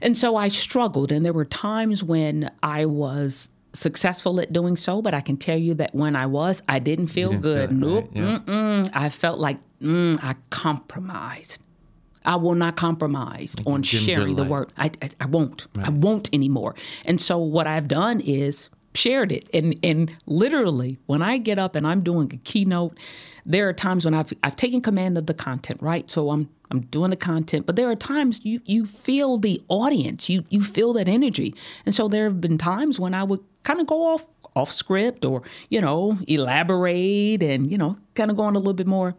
And 0.02 0.18
so 0.18 0.36
I 0.36 0.48
struggled, 0.48 1.12
and 1.12 1.26
there 1.26 1.34
were 1.34 1.46
times 1.46 2.04
when 2.04 2.52
I 2.64 2.86
was 2.86 3.50
successful 3.74 4.40
at 4.40 4.52
doing 4.52 4.76
so, 4.76 5.02
but 5.02 5.14
I 5.14 5.22
can 5.22 5.38
tell 5.38 5.58
you 5.58 5.74
that 5.76 5.94
when 5.94 6.16
I 6.16 6.26
was, 6.26 6.62
I 6.68 6.80
didn't 6.80 7.08
feel 7.08 7.32
didn't 7.32 7.42
good. 7.42 7.70
feel 7.70 7.78
nope. 7.78 8.04
right, 8.06 8.24
yeah. 8.24 8.40
Mm-mm. 8.40 8.90
I 8.94 9.10
felt 9.10 9.40
like 9.40 9.58
mm, 9.82 10.20
I 10.24 10.36
compromised. 10.50 11.62
I 12.26 12.36
will 12.36 12.56
not 12.56 12.76
compromise 12.76 13.56
on 13.66 13.82
sharing 13.82 14.36
the 14.36 14.44
word. 14.44 14.74
I, 14.78 14.92
I, 15.02 15.10
I 15.22 15.26
won't. 15.26 15.68
I 15.82 15.90
won't 15.90 16.30
anymore. 16.34 16.76
And 17.06 17.20
so 17.20 17.38
what 17.38 17.66
I've 17.66 17.88
done 17.88 18.20
is 18.20 18.70
shared 18.94 19.32
it. 19.32 19.50
And 19.54 19.80
and 19.84 20.16
literally, 20.26 21.00
when 21.06 21.22
I 21.22 21.38
get 21.38 21.58
up 21.58 21.76
and 21.76 21.88
I'm 21.88 22.02
doing 22.02 22.30
a 22.34 22.38
keynote, 22.38 22.98
there 23.46 23.70
are 23.70 23.74
times 23.74 24.06
when 24.06 24.14
I've 24.14 24.34
I've 24.44 24.58
taken 24.58 24.82
command 24.82 25.18
of 25.18 25.28
the 25.28 25.34
content, 25.34 25.82
right? 25.82 26.10
So 26.10 26.30
I'm 26.30 26.50
I'm 26.72 26.82
doing 26.82 27.10
the 27.10 27.16
content, 27.16 27.66
but 27.66 27.76
there 27.76 27.90
are 27.90 27.96
times 27.96 28.42
you 28.44 28.62
you 28.66 28.86
feel 28.86 29.38
the 29.38 29.62
audience, 29.68 30.30
you 30.30 30.44
you 30.50 30.64
feel 30.64 30.94
that 30.94 31.08
energy, 31.08 31.56
and 31.86 31.96
so 31.96 32.08
there 32.08 32.26
have 32.26 32.40
been 32.40 32.58
times 32.58 33.00
when 33.00 33.14
I 33.14 33.24
would 33.24 33.42
kind 33.64 33.80
of 33.80 33.88
go 33.88 34.14
off 34.14 34.26
off 34.56 34.72
script 34.72 35.26
or 35.26 35.44
you 35.70 35.82
know 35.82 36.18
elaborate 36.28 37.44
and 37.44 37.72
you 37.72 37.78
know 37.78 37.98
kind 38.16 38.32
of 38.32 38.38
go 38.38 38.44
on 38.44 38.56
a 38.56 38.60
little 38.60 38.74
bit 38.74 38.88
more. 38.88 39.16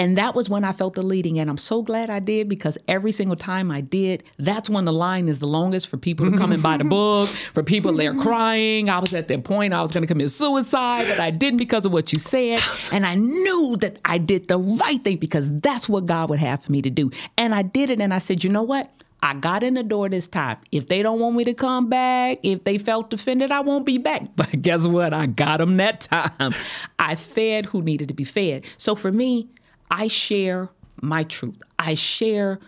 And 0.00 0.16
that 0.16 0.34
was 0.34 0.48
when 0.48 0.64
I 0.64 0.72
felt 0.72 0.94
the 0.94 1.02
leading. 1.02 1.38
And 1.38 1.50
I'm 1.50 1.58
so 1.58 1.82
glad 1.82 2.08
I 2.08 2.20
did 2.20 2.48
because 2.48 2.78
every 2.88 3.12
single 3.12 3.36
time 3.36 3.70
I 3.70 3.82
did, 3.82 4.22
that's 4.38 4.70
when 4.70 4.86
the 4.86 4.94
line 4.94 5.28
is 5.28 5.40
the 5.40 5.46
longest 5.46 5.88
for 5.88 5.98
people 5.98 6.30
to 6.30 6.38
come 6.38 6.52
and 6.52 6.62
buy 6.62 6.78
the 6.78 6.84
book, 6.98 7.28
for 7.28 7.62
people 7.62 7.92
they're 7.92 8.14
crying. 8.14 8.88
I 8.88 8.98
was 8.98 9.12
at 9.12 9.28
that 9.28 9.44
point 9.44 9.74
I 9.74 9.82
was 9.82 9.92
going 9.92 10.02
to 10.02 10.06
commit 10.06 10.30
suicide, 10.30 11.06
but 11.06 11.20
I 11.20 11.30
didn't 11.30 11.58
because 11.58 11.84
of 11.84 11.92
what 11.92 12.14
you 12.14 12.18
said. 12.18 12.60
And 12.90 13.04
I 13.04 13.14
knew 13.14 13.76
that 13.80 13.98
I 14.06 14.16
did 14.16 14.48
the 14.48 14.56
right 14.58 15.04
thing 15.04 15.18
because 15.18 15.50
that's 15.60 15.86
what 15.86 16.06
God 16.06 16.30
would 16.30 16.38
have 16.38 16.62
for 16.62 16.72
me 16.72 16.80
to 16.80 16.88
do. 16.88 17.10
And 17.36 17.54
I 17.54 17.60
did 17.60 17.90
it. 17.90 18.00
And 18.00 18.14
I 18.14 18.18
said, 18.18 18.42
you 18.42 18.48
know 18.48 18.62
what? 18.62 18.90
I 19.22 19.34
got 19.34 19.62
in 19.62 19.74
the 19.74 19.82
door 19.82 20.08
this 20.08 20.28
time. 20.28 20.56
If 20.72 20.86
they 20.86 21.02
don't 21.02 21.20
want 21.20 21.36
me 21.36 21.44
to 21.44 21.52
come 21.52 21.90
back, 21.90 22.38
if 22.42 22.64
they 22.64 22.78
felt 22.78 23.12
offended, 23.12 23.52
I 23.52 23.60
won't 23.60 23.84
be 23.84 23.98
back. 23.98 24.22
But 24.34 24.62
guess 24.62 24.86
what? 24.86 25.12
I 25.12 25.26
got 25.26 25.58
them 25.58 25.76
that 25.76 26.00
time. 26.00 26.54
I 26.98 27.16
fed 27.16 27.66
who 27.66 27.82
needed 27.82 28.08
to 28.08 28.14
be 28.14 28.24
fed. 28.24 28.64
So 28.78 28.94
for 28.94 29.12
me, 29.12 29.50
I 29.90 30.06
share 30.06 30.68
my 31.02 31.24
truth. 31.24 31.62
I 31.78 31.94
share 31.94 32.58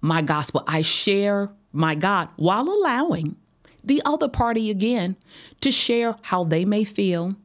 my 0.00 0.22
gospel. 0.22 0.62
I 0.66 0.82
share 0.82 1.50
my 1.72 1.94
God 1.94 2.28
while 2.36 2.68
allowing 2.68 3.36
the 3.82 4.02
other 4.04 4.28
party 4.28 4.70
again 4.70 5.16
to 5.60 5.70
share 5.70 6.16
how 6.22 6.44
they 6.44 6.64
may 6.64 6.84
feel 6.84 7.36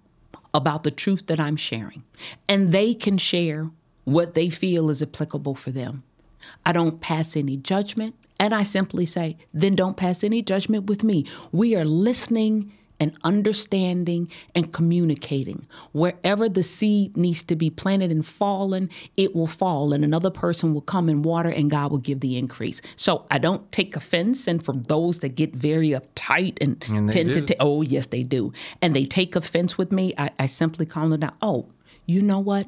about 0.53 0.83
the 0.83 0.91
truth 0.91 1.27
that 1.27 1.39
I'm 1.39 1.55
sharing. 1.55 2.03
And 2.47 2.71
they 2.71 2.93
can 2.93 3.17
share 3.17 3.69
what 4.03 4.33
they 4.33 4.49
feel 4.49 4.89
is 4.89 5.01
applicable 5.01 5.55
for 5.55 5.71
them. 5.71 6.03
I 6.65 6.71
don't 6.71 7.01
pass 7.01 7.35
any 7.35 7.57
judgment. 7.57 8.15
And 8.39 8.53
I 8.53 8.63
simply 8.63 9.05
say, 9.05 9.37
then 9.53 9.75
don't 9.75 9.97
pass 9.97 10.23
any 10.23 10.41
judgment 10.41 10.85
with 10.85 11.03
me. 11.03 11.25
We 11.51 11.75
are 11.75 11.85
listening 11.85 12.73
and 12.99 13.13
understanding 13.23 14.31
and 14.53 14.71
communicating. 14.73 15.67
Wherever 15.91 16.47
the 16.49 16.63
seed 16.63 17.15
needs 17.17 17.43
to 17.43 17.55
be 17.55 17.69
planted 17.69 18.11
and 18.11 18.25
fallen, 18.25 18.89
it 19.17 19.35
will 19.35 19.47
fall, 19.47 19.93
and 19.93 20.03
another 20.03 20.29
person 20.29 20.73
will 20.73 20.81
come 20.81 21.09
and 21.09 21.23
water, 21.25 21.49
and 21.49 21.69
God 21.69 21.91
will 21.91 21.99
give 21.99 22.19
the 22.19 22.37
increase. 22.37 22.81
So 22.95 23.25
I 23.31 23.37
don't 23.37 23.71
take 23.71 23.95
offense. 23.95 24.47
And 24.47 24.63
for 24.63 24.73
those 24.73 25.19
that 25.19 25.29
get 25.29 25.55
very 25.55 25.89
uptight 25.89 26.57
and, 26.61 26.83
And 26.89 27.11
tend 27.11 27.33
to, 27.33 27.41
do. 27.41 27.45
ta- 27.47 27.55
oh, 27.59 27.81
yes, 27.81 28.07
they 28.07 28.23
do. 28.23 28.53
And 28.81 28.95
they 28.95 29.05
take 29.05 29.35
offense 29.35 29.77
with 29.77 29.91
me, 29.91 30.13
I, 30.17 30.31
I 30.39 30.45
simply 30.45 30.85
call 30.85 31.09
them 31.09 31.19
down. 31.21 31.33
Oh, 31.41 31.67
you 32.05 32.21
know 32.21 32.39
what? 32.39 32.67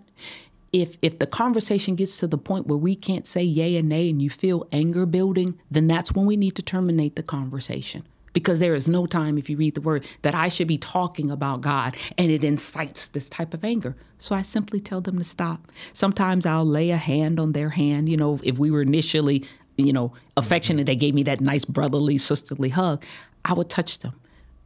if 0.74 0.98
if 1.02 1.18
the 1.18 1.26
conversation 1.26 1.96
gets 1.96 2.18
to 2.18 2.28
the 2.28 2.38
point 2.38 2.68
where 2.68 2.78
we 2.78 2.94
can't 2.94 3.26
say 3.26 3.42
yay 3.42 3.78
and 3.78 3.88
nay 3.88 4.10
and 4.10 4.22
you 4.22 4.30
feel 4.30 4.68
anger 4.74 5.06
building, 5.06 5.58
then 5.72 5.88
that's 5.88 6.12
when 6.12 6.26
we 6.26 6.36
need 6.36 6.56
to 6.56 6.62
terminate 6.62 7.16
the 7.16 7.24
conversation. 7.24 8.06
Because 8.38 8.60
there 8.60 8.76
is 8.76 8.88
no 8.88 9.08
time, 9.08 9.40
if 9.40 9.50
you 9.50 9.58
read 9.58 9.74
the 9.74 9.82
word, 9.82 10.06
that 10.22 10.36
I 10.36 10.48
should 10.48 10.68
be 10.68 10.78
talking 10.78 11.32
about 11.32 11.62
God 11.62 11.98
and 12.20 12.30
it 12.30 12.44
incites 12.44 13.08
this 13.08 13.30
type 13.30 13.52
of 13.56 13.66
anger. 13.66 13.96
So 14.20 14.36
I 14.36 14.44
simply 14.44 14.80
tell 14.80 15.02
them 15.02 15.18
to 15.18 15.24
stop. 15.24 15.72
Sometimes 15.92 16.46
I'll 16.46 16.64
lay 16.64 16.92
a 16.92 16.98
hand 16.98 17.40
on 17.40 17.54
their 17.54 17.70
hand. 17.70 18.10
You 18.10 18.16
know, 18.16 18.40
if 18.44 18.60
we 18.60 18.70
were 18.70 18.84
initially, 18.84 19.44
you 19.76 19.92
know, 19.92 20.14
affectionate, 20.38 20.86
they 20.86 20.96
gave 20.96 21.16
me 21.16 21.24
that 21.24 21.42
nice 21.42 21.66
brotherly, 21.66 22.20
sisterly 22.20 22.70
hug, 22.70 23.04
I 23.44 23.54
would 23.54 23.72
touch 23.72 23.98
them 23.98 24.14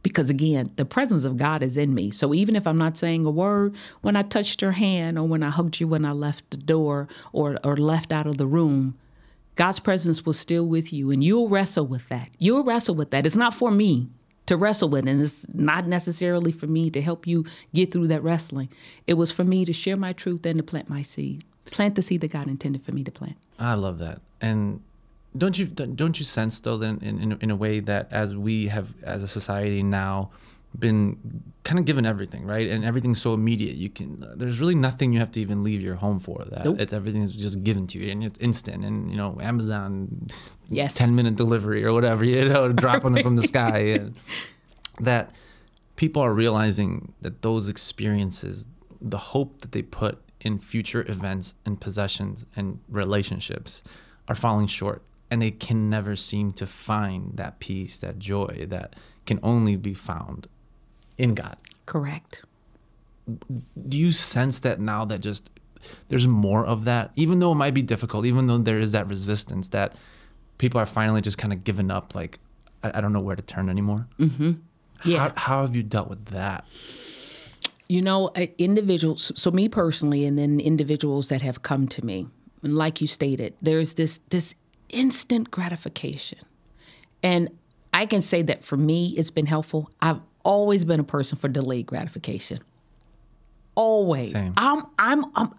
because 0.02 0.28
again 0.28 0.68
the 0.74 0.84
presence 0.84 1.22
of 1.22 1.36
god 1.36 1.62
is 1.62 1.76
in 1.76 1.94
me 1.94 2.10
so 2.10 2.34
even 2.34 2.56
if 2.56 2.66
i'm 2.66 2.76
not 2.76 2.98
saying 2.98 3.24
a 3.24 3.30
word 3.30 3.72
when 4.00 4.16
i 4.16 4.22
touched 4.22 4.60
your 4.60 4.72
hand 4.72 5.16
or 5.16 5.22
when 5.22 5.44
i 5.44 5.48
hugged 5.48 5.78
you 5.78 5.86
when 5.86 6.04
i 6.04 6.10
left 6.10 6.42
the 6.50 6.56
door 6.56 7.06
or, 7.32 7.56
or 7.62 7.76
left 7.76 8.10
out 8.10 8.26
of 8.26 8.36
the 8.36 8.46
room 8.48 8.98
god's 9.56 9.78
presence 9.78 10.24
was 10.24 10.38
still 10.38 10.66
with 10.66 10.92
you 10.92 11.10
and 11.10 11.22
you'll 11.22 11.48
wrestle 11.48 11.86
with 11.86 12.08
that. 12.08 12.28
You'll 12.38 12.64
wrestle 12.64 12.94
with 12.94 13.10
that. 13.10 13.26
It's 13.26 13.36
not 13.36 13.54
for 13.54 13.70
me 13.70 14.08
to 14.46 14.56
wrestle 14.56 14.88
with 14.88 15.06
and 15.06 15.20
it's 15.20 15.46
not 15.52 15.86
necessarily 15.86 16.52
for 16.52 16.66
me 16.66 16.90
to 16.90 17.00
help 17.00 17.26
you 17.26 17.44
get 17.74 17.92
through 17.92 18.08
that 18.08 18.22
wrestling. 18.22 18.68
It 19.06 19.14
was 19.14 19.30
for 19.30 19.44
me 19.44 19.64
to 19.64 19.72
share 19.72 19.96
my 19.96 20.12
truth 20.12 20.44
and 20.46 20.58
to 20.58 20.62
plant 20.62 20.88
my 20.88 21.02
seed. 21.02 21.44
Plant 21.66 21.94
the 21.94 22.02
seed 22.02 22.22
that 22.22 22.32
god 22.32 22.48
intended 22.48 22.82
for 22.82 22.92
me 22.92 23.04
to 23.04 23.10
plant. 23.10 23.36
I 23.58 23.74
love 23.74 23.98
that. 23.98 24.20
And 24.40 24.82
don't 25.36 25.56
you 25.56 25.66
don't 25.66 26.18
you 26.18 26.24
sense 26.24 26.60
though 26.60 26.76
then 26.76 26.98
in, 27.00 27.18
in 27.20 27.38
in 27.40 27.50
a 27.50 27.56
way 27.56 27.80
that 27.80 28.08
as 28.10 28.34
we 28.34 28.68
have 28.68 28.92
as 29.02 29.22
a 29.22 29.28
society 29.28 29.82
now 29.82 30.30
been 30.78 31.18
kind 31.64 31.78
of 31.78 31.84
given 31.84 32.04
everything 32.06 32.44
right 32.46 32.68
and 32.68 32.84
everything's 32.84 33.20
so 33.20 33.34
immediate 33.34 33.76
you 33.76 33.90
can 33.90 34.24
there's 34.36 34.58
really 34.58 34.74
nothing 34.74 35.12
you 35.12 35.18
have 35.18 35.30
to 35.30 35.38
even 35.40 35.62
leave 35.62 35.80
your 35.82 35.94
home 35.96 36.18
for 36.18 36.42
that 36.50 36.64
Nope. 36.64 36.80
it's 36.80 36.92
everything's 36.92 37.30
just 37.32 37.62
given 37.62 37.86
to 37.88 37.98
you 37.98 38.10
and 38.10 38.24
it's 38.24 38.38
instant 38.38 38.84
and 38.84 39.10
you 39.10 39.16
know 39.16 39.38
amazon 39.40 40.28
Yes. 40.68 40.94
10 40.94 41.14
minute 41.14 41.36
delivery 41.36 41.84
or 41.84 41.92
whatever 41.92 42.24
you 42.24 42.48
know 42.48 42.72
dropping 42.84 43.16
it 43.18 43.22
from 43.22 43.36
the 43.36 43.46
sky 43.46 43.78
and 43.98 44.14
that 45.00 45.30
people 45.96 46.22
are 46.22 46.32
realizing 46.32 47.12
that 47.20 47.42
those 47.42 47.68
experiences 47.68 48.66
the 49.00 49.18
hope 49.18 49.60
that 49.60 49.72
they 49.72 49.82
put 49.82 50.22
in 50.40 50.58
future 50.58 51.04
events 51.08 51.54
and 51.66 51.80
possessions 51.80 52.46
and 52.56 52.78
relationships 52.88 53.82
are 54.28 54.34
falling 54.34 54.66
short 54.66 55.02
and 55.30 55.40
they 55.42 55.50
can 55.50 55.88
never 55.90 56.16
seem 56.16 56.52
to 56.52 56.66
find 56.66 57.36
that 57.36 57.60
peace 57.60 57.98
that 57.98 58.18
joy 58.18 58.64
that 58.68 58.96
can 59.26 59.38
only 59.42 59.76
be 59.76 59.94
found 59.94 60.48
in 61.18 61.34
god 61.34 61.56
correct 61.86 62.42
do 63.88 63.96
you 63.96 64.12
sense 64.12 64.60
that 64.60 64.80
now 64.80 65.04
that 65.04 65.20
just 65.20 65.50
there's 66.08 66.26
more 66.28 66.64
of 66.66 66.84
that 66.84 67.10
even 67.16 67.38
though 67.38 67.52
it 67.52 67.56
might 67.56 67.74
be 67.74 67.82
difficult 67.82 68.24
even 68.26 68.46
though 68.46 68.58
there 68.58 68.78
is 68.78 68.92
that 68.92 69.06
resistance 69.08 69.68
that 69.68 69.94
people 70.58 70.80
are 70.80 70.86
finally 70.86 71.20
just 71.20 71.38
kind 71.38 71.52
of 71.52 71.64
giving 71.64 71.90
up 71.90 72.14
like 72.14 72.38
i, 72.82 72.90
I 72.94 73.00
don't 73.00 73.12
know 73.12 73.20
where 73.20 73.36
to 73.36 73.42
turn 73.42 73.68
anymore 73.68 74.06
mm-hmm. 74.18 74.52
Yeah. 75.04 75.18
how, 75.18 75.32
how 75.36 75.60
have 75.62 75.74
you 75.74 75.82
dealt 75.82 76.08
with 76.08 76.26
that 76.26 76.64
You 77.88 78.00
know, 78.00 78.30
uh, 78.36 78.46
individuals. 78.56 79.32
So 79.34 79.50
me 79.50 79.68
personally, 79.68 80.24
and 80.24 80.38
then 80.38 80.60
individuals 80.60 81.28
that 81.28 81.42
have 81.42 81.60
come 81.62 81.86
to 81.88 82.04
me, 82.06 82.26
and 82.62 82.74
like 82.74 83.00
you 83.02 83.06
stated, 83.06 83.52
there's 83.60 83.94
this 83.94 84.20
this 84.30 84.54
instant 84.88 85.50
gratification, 85.50 86.38
and 87.22 87.50
I 87.92 88.06
can 88.06 88.22
say 88.22 88.40
that 88.42 88.64
for 88.64 88.78
me, 88.78 89.08
it's 89.18 89.30
been 89.30 89.46
helpful. 89.46 89.90
I've 90.00 90.20
always 90.44 90.84
been 90.84 91.00
a 91.00 91.04
person 91.04 91.38
for 91.38 91.48
delayed 91.48 91.86
gratification. 91.86 92.60
Always. 93.74 94.32
Same. 94.32 94.52
I'm, 94.56 94.84
I'm, 94.98 95.24
I'm, 95.34 95.54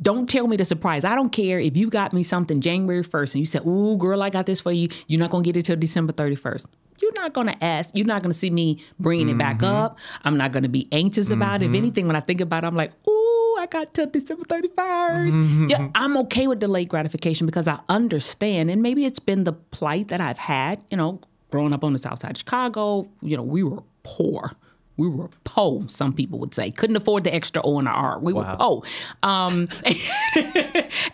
don't 0.00 0.28
tell 0.28 0.46
me 0.46 0.56
the 0.56 0.64
surprise. 0.64 1.04
I 1.04 1.14
don't 1.14 1.30
care 1.30 1.58
if 1.60 1.76
you 1.76 1.90
got 1.90 2.12
me 2.12 2.22
something 2.22 2.60
January 2.60 3.04
1st 3.04 3.34
and 3.34 3.40
you 3.40 3.46
said, 3.46 3.66
Ooh, 3.66 3.96
girl, 3.98 4.22
I 4.22 4.30
got 4.30 4.46
this 4.46 4.60
for 4.60 4.72
you. 4.72 4.88
You're 5.06 5.20
not 5.20 5.30
going 5.30 5.44
to 5.44 5.48
get 5.48 5.58
it 5.58 5.66
till 5.66 5.76
December 5.76 6.12
31st. 6.12 6.66
You're 7.00 7.12
not 7.14 7.34
going 7.34 7.48
to 7.48 7.64
ask. 7.64 7.94
You're 7.96 8.06
not 8.06 8.22
going 8.22 8.32
to 8.32 8.38
see 8.38 8.48
me 8.48 8.78
bringing 8.98 9.28
it 9.28 9.36
back 9.36 9.56
mm-hmm. 9.56 9.74
up. 9.74 9.98
I'm 10.24 10.36
not 10.36 10.52
going 10.52 10.62
to 10.62 10.68
be 10.68 10.88
anxious 10.92 11.30
about 11.30 11.60
it. 11.60 11.66
If 11.66 11.68
mm-hmm. 11.68 11.76
anything, 11.76 12.06
when 12.06 12.16
I 12.16 12.20
think 12.20 12.40
about 12.40 12.64
it, 12.64 12.68
I'm 12.68 12.76
like, 12.76 12.92
Ooh, 13.06 13.56
I 13.58 13.66
got 13.66 13.92
till 13.92 14.06
December 14.06 14.44
31st. 14.44 15.32
Mm-hmm. 15.32 15.66
Yeah, 15.68 15.88
I'm 15.94 16.16
okay 16.18 16.46
with 16.46 16.60
delayed 16.60 16.88
gratification 16.88 17.46
because 17.46 17.68
I 17.68 17.80
understand. 17.88 18.70
And 18.70 18.82
maybe 18.82 19.04
it's 19.04 19.18
been 19.18 19.44
the 19.44 19.52
plight 19.52 20.08
that 20.08 20.20
I've 20.20 20.38
had, 20.38 20.80
you 20.90 20.96
know, 20.96 21.20
growing 21.50 21.72
up 21.72 21.84
on 21.84 21.92
the 21.92 21.98
south 21.98 22.20
side 22.20 22.30
of 22.30 22.38
Chicago. 22.38 23.08
You 23.20 23.36
know, 23.36 23.42
we 23.42 23.62
were 23.62 23.82
poor. 24.02 24.52
We 24.98 25.08
were 25.08 25.30
poor, 25.44 25.88
some 25.88 26.12
people 26.12 26.38
would 26.40 26.54
say. 26.54 26.70
Couldn't 26.70 26.96
afford 26.96 27.24
the 27.24 27.34
extra 27.34 27.62
O 27.62 27.78
and 27.78 27.88
R. 27.88 28.18
We 28.18 28.34
were 28.34 28.44
poor. 28.58 28.82
Um, 29.22 29.68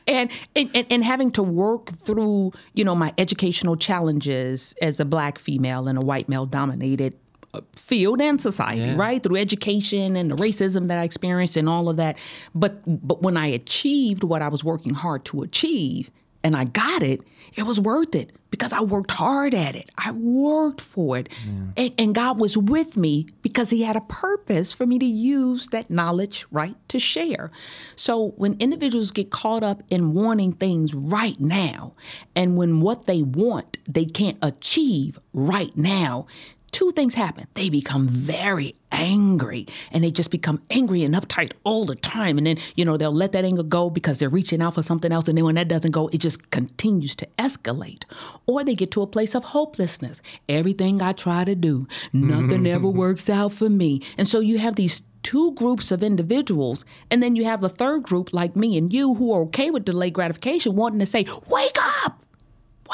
and, 0.06 0.30
and, 0.56 0.70
and, 0.74 0.86
and 0.90 1.04
having 1.04 1.30
to 1.32 1.42
work 1.42 1.90
through, 1.92 2.52
you 2.74 2.84
know, 2.84 2.94
my 2.94 3.12
educational 3.18 3.76
challenges 3.76 4.74
as 4.82 5.00
a 5.00 5.04
black 5.04 5.38
female 5.38 5.88
in 5.88 5.96
a 5.96 6.00
white 6.00 6.28
male 6.28 6.46
dominated 6.46 7.14
uh, 7.54 7.60
field 7.74 8.20
and 8.20 8.40
society, 8.40 8.80
Yeah. 8.80 8.96
right? 8.96 9.22
Through 9.22 9.36
education 9.36 10.16
and 10.16 10.30
the 10.30 10.36
racism 10.36 10.88
that 10.88 10.98
I 10.98 11.04
experienced 11.04 11.56
and 11.56 11.68
all 11.68 11.88
of 11.88 11.96
that. 11.98 12.18
But 12.54 12.80
but 12.86 13.22
when 13.22 13.36
I 13.36 13.46
achieved 13.46 14.24
what 14.24 14.42
I 14.42 14.48
was 14.48 14.62
working 14.64 14.94
hard 14.94 15.24
to 15.26 15.42
achieve 15.42 16.10
and 16.42 16.56
I 16.56 16.64
got 16.64 17.02
it, 17.02 17.22
it 17.54 17.64
was 17.64 17.80
worth 17.80 18.14
it 18.14 18.32
because 18.50 18.72
I 18.72 18.80
worked 18.80 19.10
hard 19.10 19.54
at 19.54 19.74
it. 19.74 19.90
I 19.98 20.12
worked 20.12 20.80
for 20.80 21.18
it. 21.18 21.28
And, 21.76 21.92
and 21.98 22.14
God 22.14 22.38
was 22.40 22.56
with 22.56 22.96
me 22.96 23.26
because 23.42 23.70
He 23.70 23.82
had 23.82 23.96
a 23.96 24.00
purpose 24.02 24.72
for 24.72 24.86
me 24.86 24.98
to 24.98 25.04
use 25.04 25.68
that 25.68 25.90
knowledge, 25.90 26.46
right, 26.50 26.76
to 26.88 26.98
share. 26.98 27.50
So 27.96 28.28
when 28.36 28.56
individuals 28.58 29.10
get 29.10 29.30
caught 29.30 29.62
up 29.62 29.82
in 29.90 30.14
wanting 30.14 30.52
things 30.52 30.94
right 30.94 31.38
now, 31.40 31.94
and 32.34 32.56
when 32.56 32.80
what 32.80 33.06
they 33.06 33.22
want 33.22 33.76
they 33.88 34.04
can't 34.04 34.38
achieve 34.42 35.18
right 35.32 35.76
now, 35.76 36.26
two 36.70 36.90
things 36.92 37.14
happen. 37.14 37.46
They 37.54 37.70
become 37.70 38.08
very 38.08 38.74
angry 38.92 39.66
and 39.92 40.02
they 40.02 40.10
just 40.10 40.30
become 40.30 40.62
angry 40.70 41.02
and 41.02 41.14
uptight 41.14 41.52
all 41.64 41.84
the 41.84 41.94
time. 41.96 42.38
And 42.38 42.46
then, 42.46 42.58
you 42.74 42.84
know, 42.84 42.96
they'll 42.96 43.12
let 43.12 43.32
that 43.32 43.44
anger 43.44 43.62
go 43.62 43.90
because 43.90 44.18
they're 44.18 44.28
reaching 44.28 44.62
out 44.62 44.74
for 44.74 44.82
something 44.82 45.12
else. 45.12 45.28
And 45.28 45.36
then 45.36 45.44
when 45.44 45.54
that 45.56 45.68
doesn't 45.68 45.90
go, 45.90 46.08
it 46.08 46.18
just 46.18 46.50
continues 46.50 47.14
to 47.16 47.26
escalate. 47.38 48.04
Or 48.46 48.64
they 48.64 48.74
get 48.74 48.90
to 48.92 49.02
a 49.02 49.06
place 49.06 49.34
of 49.34 49.44
hopelessness. 49.44 50.20
Everything 50.48 51.02
I 51.02 51.12
try 51.12 51.44
to 51.44 51.54
do, 51.54 51.86
nothing 52.12 52.66
ever 52.68 52.88
works 52.88 53.28
out 53.28 53.52
for 53.52 53.68
me. 53.68 54.02
And 54.16 54.26
so 54.26 54.40
you 54.40 54.58
have 54.58 54.76
these 54.76 55.02
two 55.22 55.52
groups 55.54 55.90
of 55.90 56.02
individuals, 56.02 56.84
and 57.10 57.22
then 57.22 57.36
you 57.36 57.44
have 57.44 57.60
the 57.60 57.68
third 57.68 58.02
group 58.02 58.32
like 58.32 58.56
me 58.56 58.78
and 58.78 58.92
you 58.92 59.14
who 59.14 59.32
are 59.32 59.42
okay 59.42 59.70
with 59.70 59.84
delayed 59.84 60.14
gratification, 60.14 60.74
wanting 60.74 61.00
to 61.00 61.06
say, 61.06 61.26
Wake 61.48 61.76
up! 62.04 62.17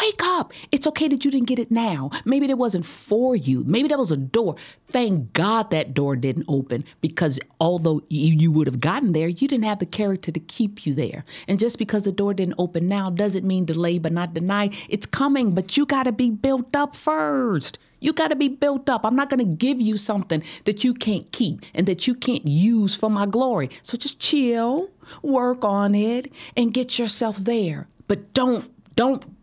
Wake 0.05 0.23
up. 0.23 0.53
It's 0.71 0.87
okay 0.87 1.09
that 1.09 1.25
you 1.25 1.31
didn't 1.31 1.47
get 1.47 1.59
it 1.59 1.71
now. 1.71 2.11
Maybe 2.27 2.47
that 2.49 2.59
wasn't 2.59 2.85
for 2.85 3.35
you. 3.35 3.65
Maybe 3.65 3.89
that 3.89 3.99
was 3.99 4.13
a 4.13 4.19
door. 4.19 4.57
Thank 4.87 5.33
God 5.33 5.71
that 5.71 5.95
door 5.95 6.15
didn't 6.15 6.45
open 6.47 6.85
because 7.01 7.41
although 7.59 8.03
you 8.11 8.53
would 8.53 8.67
have 8.67 8.81
gotten 8.81 9.13
there, 9.13 9.29
you 9.29 9.49
didn't 9.49 9.65
have 9.65 9.79
the 9.79 9.87
character 9.87 10.31
to 10.31 10.41
keep 10.41 10.85
you 10.85 10.93
there. 10.93 11.25
And 11.49 11.59
just 11.59 11.79
because 11.79 12.03
the 12.03 12.13
door 12.13 12.35
didn't 12.35 12.57
open 12.59 12.87
now 12.87 13.09
doesn't 13.09 13.47
mean 13.47 13.65
delay 13.65 13.99
but 13.99 14.13
not 14.13 14.35
deny. 14.35 14.69
It's 14.91 15.07
coming, 15.07 15.55
but 15.55 15.79
you 15.79 15.87
got 15.87 16.03
to 16.03 16.13
be 16.13 16.29
built 16.29 16.77
up 16.77 16.95
first. 16.95 17.79
You 18.01 18.13
got 18.13 18.29
to 18.29 18.37
be 18.37 18.49
built 18.49 18.91
up. 18.91 19.07
I'm 19.07 19.17
not 19.17 19.31
going 19.31 19.39
to 19.39 19.57
give 19.57 19.81
you 19.81 19.97
something 19.97 20.43
that 20.67 20.85
you 20.85 20.93
can't 20.93 21.33
keep 21.33 21.65
and 21.73 21.87
that 21.87 22.07
you 22.07 22.15
can't 22.15 22.47
use 22.47 22.95
for 22.95 23.09
my 23.09 23.25
glory. 23.25 23.71
So 23.81 23.97
just 23.97 24.19
chill, 24.19 24.91
work 25.23 25.65
on 25.65 25.95
it, 25.95 26.31
and 26.59 26.75
get 26.75 26.99
yourself 26.99 27.39
there. 27.39 27.89
But 28.07 28.35
don't 28.35 28.71
don't 28.97 29.34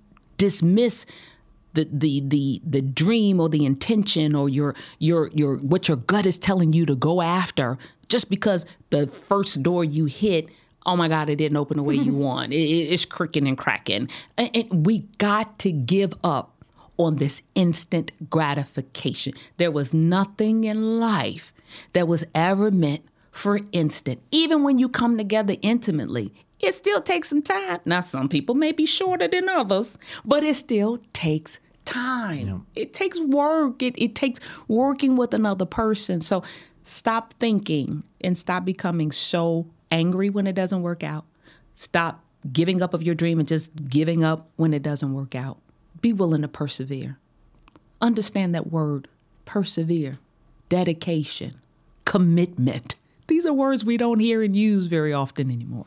dismiss 0.46 1.06
the 1.74 1.84
the 2.04 2.14
the 2.34 2.62
the 2.76 2.82
dream 2.82 3.40
or 3.40 3.48
the 3.50 3.64
intention 3.66 4.36
or 4.36 4.50
your 4.50 4.72
your 5.00 5.22
your 5.42 5.54
what 5.72 5.88
your 5.88 5.98
gut 6.12 6.26
is 6.26 6.38
telling 6.38 6.74
you 6.74 6.86
to 6.86 6.96
go 6.96 7.22
after 7.22 7.78
just 8.14 8.30
because 8.30 8.66
the 8.90 9.08
first 9.08 9.64
door 9.64 9.82
you 9.86 10.06
hit 10.06 10.44
oh 10.86 10.96
my 11.02 11.08
god 11.08 11.30
it 11.30 11.38
didn't 11.38 11.58
open 11.64 11.78
the 11.78 11.84
way 11.84 11.96
you 12.08 12.14
want. 12.28 12.52
It, 12.52 12.58
it- 12.78 12.88
it's 12.94 13.06
cricking 13.06 13.48
and 13.48 13.58
cracking. 13.58 14.10
And, 14.38 14.50
and 14.58 14.86
we 14.86 14.96
got 15.18 15.48
to 15.60 15.72
give 15.72 16.14
up 16.24 16.48
on 16.98 17.16
this 17.18 17.42
instant 17.56 18.12
gratification. 18.30 19.34
There 19.58 19.72
was 19.72 19.94
nothing 19.94 20.66
in 20.66 21.00
life 21.00 21.54
that 21.94 22.08
was 22.08 22.26
ever 22.36 22.70
meant 22.72 23.04
for 23.32 23.60
instant 23.72 24.22
even 24.32 24.64
when 24.64 24.78
you 24.78 24.90
come 24.90 25.18
together 25.18 25.56
intimately 25.62 26.34
it 26.62 26.76
still 26.76 27.02
takes 27.02 27.30
some 27.30 27.42
time. 27.42 27.80
Now, 27.86 28.02
some 28.02 28.30
people 28.30 28.56
may 28.56 28.72
be 28.72 28.86
shorter 28.86 29.28
than 29.28 29.50
others, 29.50 29.98
but 30.24 30.44
it 30.44 30.56
still 30.56 31.00
takes 31.12 31.60
time. 31.86 32.68
It 32.76 32.94
takes 32.94 33.20
work. 33.20 33.82
It, 33.82 33.96
it 33.98 34.16
takes 34.16 34.40
working 34.68 35.18
with 35.18 35.34
another 35.34 35.66
person. 35.66 36.22
So 36.22 36.44
stop 36.84 37.34
thinking 37.40 38.04
and 38.22 38.38
stop 38.38 38.64
becoming 38.64 39.12
so 39.12 39.68
angry 39.90 40.30
when 40.30 40.46
it 40.46 40.54
doesn't 40.54 40.84
work 40.84 41.04
out. 41.04 41.26
Stop 41.74 42.24
giving 42.52 42.82
up 42.82 42.94
of 42.94 43.02
your 43.02 43.16
dream 43.16 43.40
and 43.40 43.48
just 43.48 43.72
giving 43.90 44.24
up 44.24 44.50
when 44.56 44.74
it 44.74 44.84
doesn't 44.84 45.14
work 45.14 45.36
out. 45.36 45.58
Be 46.02 46.14
willing 46.14 46.42
to 46.44 46.48
persevere. 46.48 47.18
Understand 48.00 48.54
that 48.56 48.68
word 48.68 49.08
persevere, 49.46 50.20
dedication, 50.70 51.60
commitment. 52.06 52.96
These 53.32 53.46
are 53.46 53.54
words 53.54 53.86
we 53.86 53.96
don't 53.96 54.20
hear 54.20 54.44
and 54.44 54.54
use 54.54 54.88
very 54.88 55.14
often 55.14 55.50
anymore. 55.50 55.86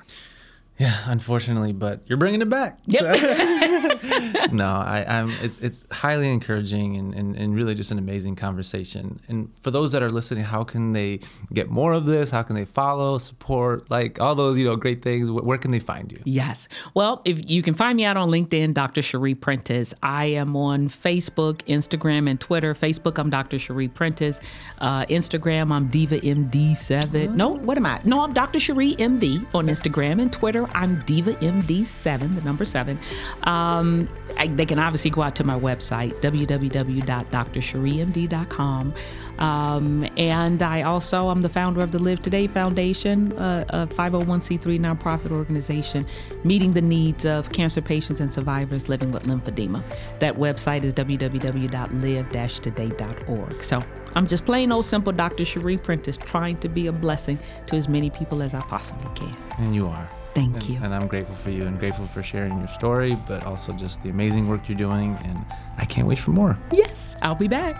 Yeah, 0.76 0.96
unfortunately, 1.06 1.72
but 1.72 2.00
you're 2.06 2.18
bringing 2.18 2.42
it 2.42 2.48
back. 2.48 2.78
Yep. 2.86 4.52
no, 4.52 4.66
I, 4.66 5.04
I'm. 5.08 5.30
It's 5.40 5.56
it's 5.58 5.86
highly 5.92 6.28
encouraging 6.32 6.96
and, 6.96 7.14
and, 7.14 7.36
and 7.36 7.54
really 7.54 7.76
just 7.76 7.92
an 7.92 7.98
amazing 7.98 8.34
conversation. 8.34 9.20
And 9.28 9.52
for 9.60 9.70
those 9.70 9.92
that 9.92 10.02
are 10.02 10.10
listening, 10.10 10.42
how 10.42 10.64
can 10.64 10.92
they 10.92 11.20
get 11.52 11.70
more 11.70 11.92
of 11.92 12.06
this? 12.06 12.28
How 12.28 12.42
can 12.42 12.56
they 12.56 12.64
follow, 12.64 13.18
support, 13.18 13.88
like 13.88 14.20
all 14.20 14.34
those 14.34 14.58
you 14.58 14.64
know 14.64 14.74
great 14.74 15.00
things? 15.00 15.30
Where 15.30 15.58
can 15.58 15.70
they 15.70 15.78
find 15.78 16.10
you? 16.10 16.20
Yes. 16.24 16.68
Well, 16.94 17.22
if 17.24 17.48
you 17.48 17.62
can 17.62 17.74
find 17.74 17.96
me 17.96 18.04
out 18.04 18.16
on 18.16 18.28
LinkedIn, 18.28 18.74
Dr. 18.74 19.00
Cherie 19.00 19.36
Prentice. 19.36 19.94
I 20.02 20.24
am 20.26 20.56
on 20.56 20.88
Facebook, 20.88 21.58
Instagram, 21.68 22.28
and 22.28 22.40
Twitter. 22.40 22.74
Facebook, 22.74 23.18
I'm 23.18 23.30
Dr. 23.30 23.60
Cherie 23.60 23.86
Prentice. 23.86 24.40
Uh, 24.78 25.06
Instagram, 25.06 25.70
I'm 25.70 25.86
Diva 25.86 26.18
MD7. 26.18 27.32
No, 27.34 27.50
what 27.50 27.76
am 27.76 27.86
I? 27.86 28.00
No, 28.04 28.24
I'm 28.24 28.32
Dr. 28.32 28.58
Cherie 28.58 28.96
MD 28.96 29.46
on 29.54 29.68
Instagram 29.68 30.20
and 30.20 30.32
Twitter. 30.32 30.63
I'm 30.72 31.00
Diva 31.02 31.34
MD7, 31.34 32.34
the 32.34 32.40
number 32.42 32.64
seven. 32.64 32.98
Um, 33.42 34.08
I, 34.38 34.46
they 34.48 34.66
can 34.66 34.78
obviously 34.78 35.10
go 35.10 35.22
out 35.22 35.36
to 35.36 35.44
my 35.44 35.58
website, 35.58 36.20
www.drcheriemd.com. 36.20 38.94
Um, 39.38 40.06
and 40.16 40.62
I 40.62 40.82
also 40.82 41.30
am 41.30 41.40
the 41.42 41.48
founder 41.48 41.80
of 41.80 41.92
the 41.92 41.98
Live 41.98 42.20
Today 42.22 42.46
Foundation, 42.46 43.32
uh, 43.32 43.64
a 43.70 43.88
501c3 43.88 44.78
nonprofit 44.78 45.32
organization 45.32 46.06
meeting 46.44 46.72
the 46.72 46.82
needs 46.82 47.26
of 47.26 47.50
cancer 47.52 47.80
patients 47.80 48.20
and 48.20 48.32
survivors 48.32 48.88
living 48.88 49.10
with 49.10 49.24
lymphedema. 49.24 49.82
That 50.20 50.36
website 50.36 50.84
is 50.84 50.94
www.live-today.org. 50.94 53.62
So 53.62 53.82
I'm 54.14 54.26
just 54.26 54.44
plain 54.44 54.70
old 54.70 54.84
simple 54.86 55.12
Dr. 55.12 55.44
Cherie 55.44 55.78
Prentice 55.78 56.16
trying 56.16 56.58
to 56.58 56.68
be 56.68 56.86
a 56.86 56.92
blessing 56.92 57.38
to 57.66 57.76
as 57.76 57.88
many 57.88 58.10
people 58.10 58.42
as 58.42 58.54
I 58.54 58.60
possibly 58.60 59.10
can. 59.14 59.36
And 59.58 59.74
you 59.74 59.88
are. 59.88 60.08
Thank 60.34 60.54
And, 60.54 60.68
you. 60.68 60.80
and 60.82 60.94
I'm 60.94 61.06
grateful 61.06 61.34
for 61.36 61.50
you 61.50 61.64
and 61.64 61.78
grateful 61.78 62.06
for 62.06 62.22
sharing 62.22 62.58
your 62.58 62.68
story, 62.68 63.16
but 63.28 63.44
also 63.46 63.72
just 63.72 64.02
the 64.02 64.10
amazing 64.10 64.48
work 64.48 64.68
you're 64.68 64.76
doing. 64.78 65.16
And 65.24 65.44
I 65.78 65.84
can't 65.84 66.08
wait 66.08 66.18
for 66.18 66.32
more. 66.32 66.56
Yes, 66.72 67.16
I'll 67.22 67.34
be 67.36 67.48
back. 67.48 67.76